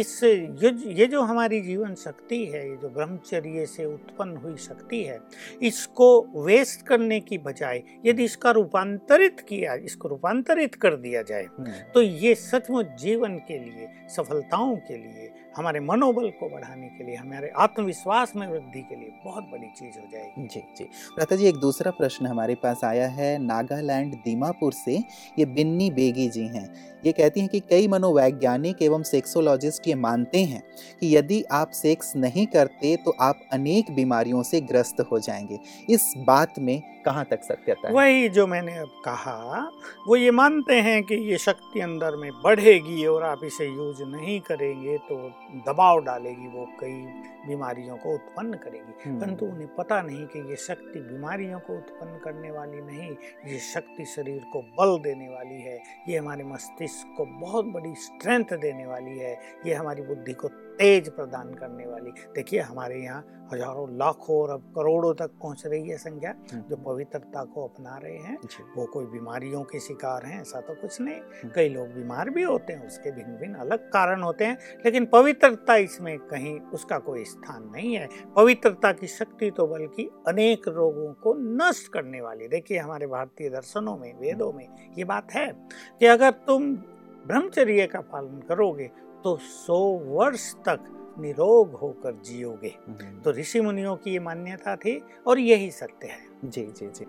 इस 0.00 0.20
ये 0.24 1.06
जो 1.06 1.22
हमारी 1.22 1.60
जीवन 1.60 1.94
शक्ति 1.94 2.44
है 2.46 2.68
ये 2.68 2.76
जो 2.76 2.88
ब्रह्मचर्य 2.88 3.66
से 3.66 3.84
उत्पन्न 3.84 4.36
हुई 4.36 4.56
शक्ति 4.56 5.02
है 5.02 5.18
इसको 5.62 6.10
वेस्ट 6.44 6.86
करने 6.86 7.20
की 7.20 7.38
बजाय 7.38 7.82
यदि 8.06 8.24
इसका 8.24 8.50
रूपांतरित 8.50 9.40
किया 9.40 9.74
इसको 9.74 10.08
रूपांतरित 10.08 10.74
कर 10.74 10.96
दिया 10.96 11.22
जाए। 11.22 11.46
तो 11.94 12.02
ये 12.02 12.34
सचमुच 12.34 12.86
जीवन 13.00 13.36
के 13.48 13.58
लिए 13.58 13.88
सफलताओं 14.16 14.76
के 14.78 14.96
लिए 14.96 15.30
हमारे 15.56 15.80
मनोबल 15.80 16.28
को 16.30 16.48
बढ़ाने 16.48 16.86
के 16.88 17.04
लिए 17.04 17.14
हमारे 17.14 17.50
आत्मविश्वास 17.56 18.32
में 18.36 18.46
वृद्धि 18.46 18.80
के 18.80 18.96
लिए 18.96 19.12
बहुत 19.24 19.44
बड़ी 19.44 19.66
चीज़ 19.78 19.98
हो 19.98 20.06
जाएगी। 20.12 20.46
जी 20.46 20.62
जी। 20.78 20.88
लता 21.20 21.36
जी 21.36 21.46
एक 21.46 21.56
दूसरा 21.56 21.90
प्रश्न 21.90 22.26
हमारे 22.26 22.54
पास 22.54 22.84
आया 22.84 23.08
है 23.08 23.36
नागालैंड 23.38 24.14
दीमापुर 24.14 24.72
से 24.72 24.96
ये 25.38 25.44
बिन्नी 25.44 25.90
बेगी 25.90 26.28
जी 26.28 26.46
हैं। 26.46 26.66
ये 27.06 27.12
कहती 27.12 27.40
हैं 27.40 27.48
कि 27.48 27.60
कई 27.60 27.88
मनोवैज्ञानिक 27.88 28.82
एवं 28.82 29.02
सेक्सोलॉजिस्ट 29.02 29.88
ये 29.88 29.94
मानते 29.94 30.44
हैं 30.44 30.62
कि 31.00 31.16
यदि 31.16 31.42
आप 31.52 31.70
सेक्स 31.70 32.12
नहीं 32.16 32.46
करते 32.46 32.96
तो 32.96 33.14
आप 33.20 33.40
अनेक 33.52 33.90
बीमारियों 33.90 34.42
से 34.42 34.60
ग्रस्त 34.60 35.00
हो 35.12 35.18
जाएँगे। 35.18 35.58
इस 35.90 36.12
बात 36.18 36.58
में 36.58 36.80
कहाँ 37.04 37.24
तक 37.24 37.42
सत्यता 37.42 37.88
है? 37.88 37.94
वही 37.94 38.28
जो 38.28 38.46
मैंने 38.46 38.76
अब 38.78 38.90
कहा 39.04 39.70
वो 40.08 40.16
ये 40.16 40.30
मानते 40.30 40.74
हैं 40.74 41.02
कि 41.02 41.14
ये 41.30 41.38
शक्ति 41.38 41.80
अंदर 41.80 42.16
में 42.16 42.30
बढ़ेगी 42.44 43.04
और 43.06 43.22
आप 43.22 43.40
इसे 43.44 43.66
यूज़ 43.66 44.02
नहीं 44.02 44.40
करेंगे 44.40 44.96
तो 44.98 45.16
दबाव 45.54 46.04
डालेगी 46.04 46.48
वो 46.48 46.66
कई 46.80 47.06
बीमारियों 47.48 47.96
को 47.96 48.14
उत्पन्न 48.14 48.54
करेगी। 48.54 49.10
हम्म। 49.10 49.20
परंतु 49.20 49.46
उन्हें 49.46 49.74
पता 49.74 50.02
नहीं 50.02 50.26
कि 50.26 50.50
ये 50.50 50.56
शक्ति 50.56 50.98
बीमारियों 50.98 51.60
को 51.60 51.76
उत्पन्न 51.76 52.18
करने 52.18 52.50
वाली 52.50 52.80
नहीं 52.80 53.16
ये 53.52 53.58
शक्ति 53.58 54.04
शरीर 54.04 54.44
को 54.52 54.62
बल 54.62 55.02
देने 55.02 55.28
वाली 55.28 55.60
है। 55.60 55.82
ये 56.08 56.18
हमारे 56.18 56.44
मस्तिष्क 56.44 57.14
को 57.16 57.24
बहुत 57.24 57.64
बड़ी 57.64 57.94
स्ट्रेंथ 57.94 58.44
देने 58.44 58.86
वाली 58.86 59.18
है। 59.18 59.38
ये 59.66 59.74
हमारी 59.74 60.02
बुद्धि 60.02 60.32
को 60.32 60.48
तेज 60.72 61.08
प्रदान 61.10 61.54
करने 61.54 61.86
वाली। 61.86 62.10
देखिए 62.34 62.60
हमारे 62.62 62.98
यहाँ 62.98 63.24
हज़ारों 63.52 63.88
लाखों 63.98 64.36
और 64.36 64.50
अब 64.50 64.60
करोड़ों 64.76 65.12
तक 65.14 65.30
पहुँच 65.42 65.62
रही 65.66 65.88
है 65.88 65.96
संख्या 65.98 66.30
हम्म। 66.52 66.62
जो 66.68 66.76
पवित्रता 66.84 67.42
को 67.44 67.66
अपना 67.68 67.96
रहे 67.98 68.16
हैं। 68.18 68.36
वो 68.76 68.86
कोई 68.86 69.06
बीमारियों 69.06 69.62
के 69.64 69.80
शिकार 69.80 70.24
हैं 70.26 70.40
ऐसा 70.40 70.60
तो 70.60 70.74
कुछ 70.74 71.00
नहीं। 71.00 71.14
हम्म। 71.14 71.50
कई 71.54 71.68
लोग 71.68 71.88
बीमार 71.88 72.30
भी 72.30 72.42
होते 72.42 72.72
हैं 72.72 72.86
उसके 72.86 73.10
भिन्न 73.12 73.36
भिन्न 73.38 73.54
अलग 73.56 73.88
कारण 73.90 74.22
होते 74.22 74.44
हैं 74.44 74.58
लेकिन 74.84 75.06
पवित्रता 75.06 75.76
इसमें 75.78 76.18
कहीं 76.20 76.58
उसका 76.72 76.98
कोई 77.00 77.24
स्थान 77.24 77.70
नहीं 77.74 77.94
है। 77.94 78.08
पवित्रता 78.36 78.92
की 78.92 79.06
शक्ति 79.08 79.50
तो 79.50 79.66
बल्कि 79.66 80.08
अनेक 80.28 80.68
रोगों 80.68 81.12
को 81.22 81.34
नष्ट 81.58 81.92
करने 81.92 82.20
वाली। 82.20 82.48
देखिए 82.48 82.78
हमारे 82.78 83.06
भारतीय 83.08 83.50
दर्शनों 83.50 83.96
में 83.98 84.12
वेदों 84.14 84.52
में 84.52 84.66
ये 84.98 85.04
बात 85.04 85.32
है 85.32 85.46
कि 86.00 86.06
अगर 86.06 86.30
तुम 86.46 86.74
ब्रह्मचर्य 87.26 87.86
का 87.86 88.00
पालन 88.02 88.40
करोगे 88.48 88.90
तो 89.24 89.36
सौ 89.36 89.78
वर्ष 90.06 90.54
तक 90.54 91.14
निरोग 91.18 91.72
होकर 91.72 92.20
जियोगे। 92.24 92.74
तो 93.24 93.30
ऋषि 93.30 93.60
मुनियों 93.60 93.96
की 93.96 94.10
ये 94.10 94.18
मान्यता 94.18 94.76
थी 94.76 95.02
और 95.26 95.38
यही 95.38 95.70
सत्य 95.70 96.06
है। 96.06 96.18
जी 96.44 96.62
जी 96.62 96.86
जी। 96.86 97.06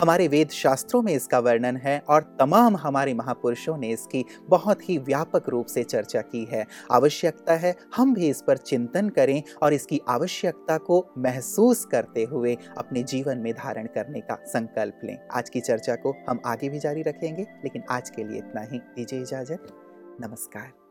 हमारे 0.00 0.28
वेद 0.28 0.48
शास्त्रों 0.48 1.02
में 1.02 1.12
इसका 1.12 1.38
वर्णन 1.38 1.76
है 1.76 2.02
और 2.08 2.36
तमाम 2.40 2.76
हमारे 2.76 3.14
महापुरुषों 3.14 3.76
ने 3.76 3.88
इसकी 3.88 4.24
बहुत 4.48 4.88
ही 4.88 4.98
व्यापक 4.98 5.48
रूप 5.48 5.66
से 5.66 5.84
चर्चा 5.84 6.20
की 6.20 6.44
है। 6.44 6.66
आवश्यकता 6.92 7.54
है 7.54 7.74
हम 7.96 8.14
भी 8.14 8.28
इस 8.28 8.42
पर 8.46 8.56
चिंतन 8.56 9.08
करें 9.08 9.42
और 9.62 9.72
इसकी 9.72 10.00
आवश्यकता 10.08 10.78
को 10.78 11.04
महसूस 11.18 11.84
करते 11.84 12.24
हुए 12.24 12.56
अपने 12.78 13.02
जीवन 13.02 13.38
में 13.38 13.52
धारण 13.54 13.86
करने 13.86 14.20
का 14.20 14.34
संकल्प 14.46 15.00
लें। 15.04 15.18
आज 15.32 15.50
की 15.50 15.60
चर्चा 15.60 15.94
को 15.96 16.14
हम 16.28 16.40
आगे 16.46 16.68
भी 16.68 16.78
जारी 16.78 17.02
रखेंगे 17.02 17.42
लेकिन 17.42 17.82
आज 17.90 18.10
के 18.10 18.24
लिए 18.24 18.38
इतना 18.38 18.62
ही। 18.62 18.78
दीजिए 18.78 19.20
इजाज़त। 19.20 19.66
नमस्कार। 20.20 20.83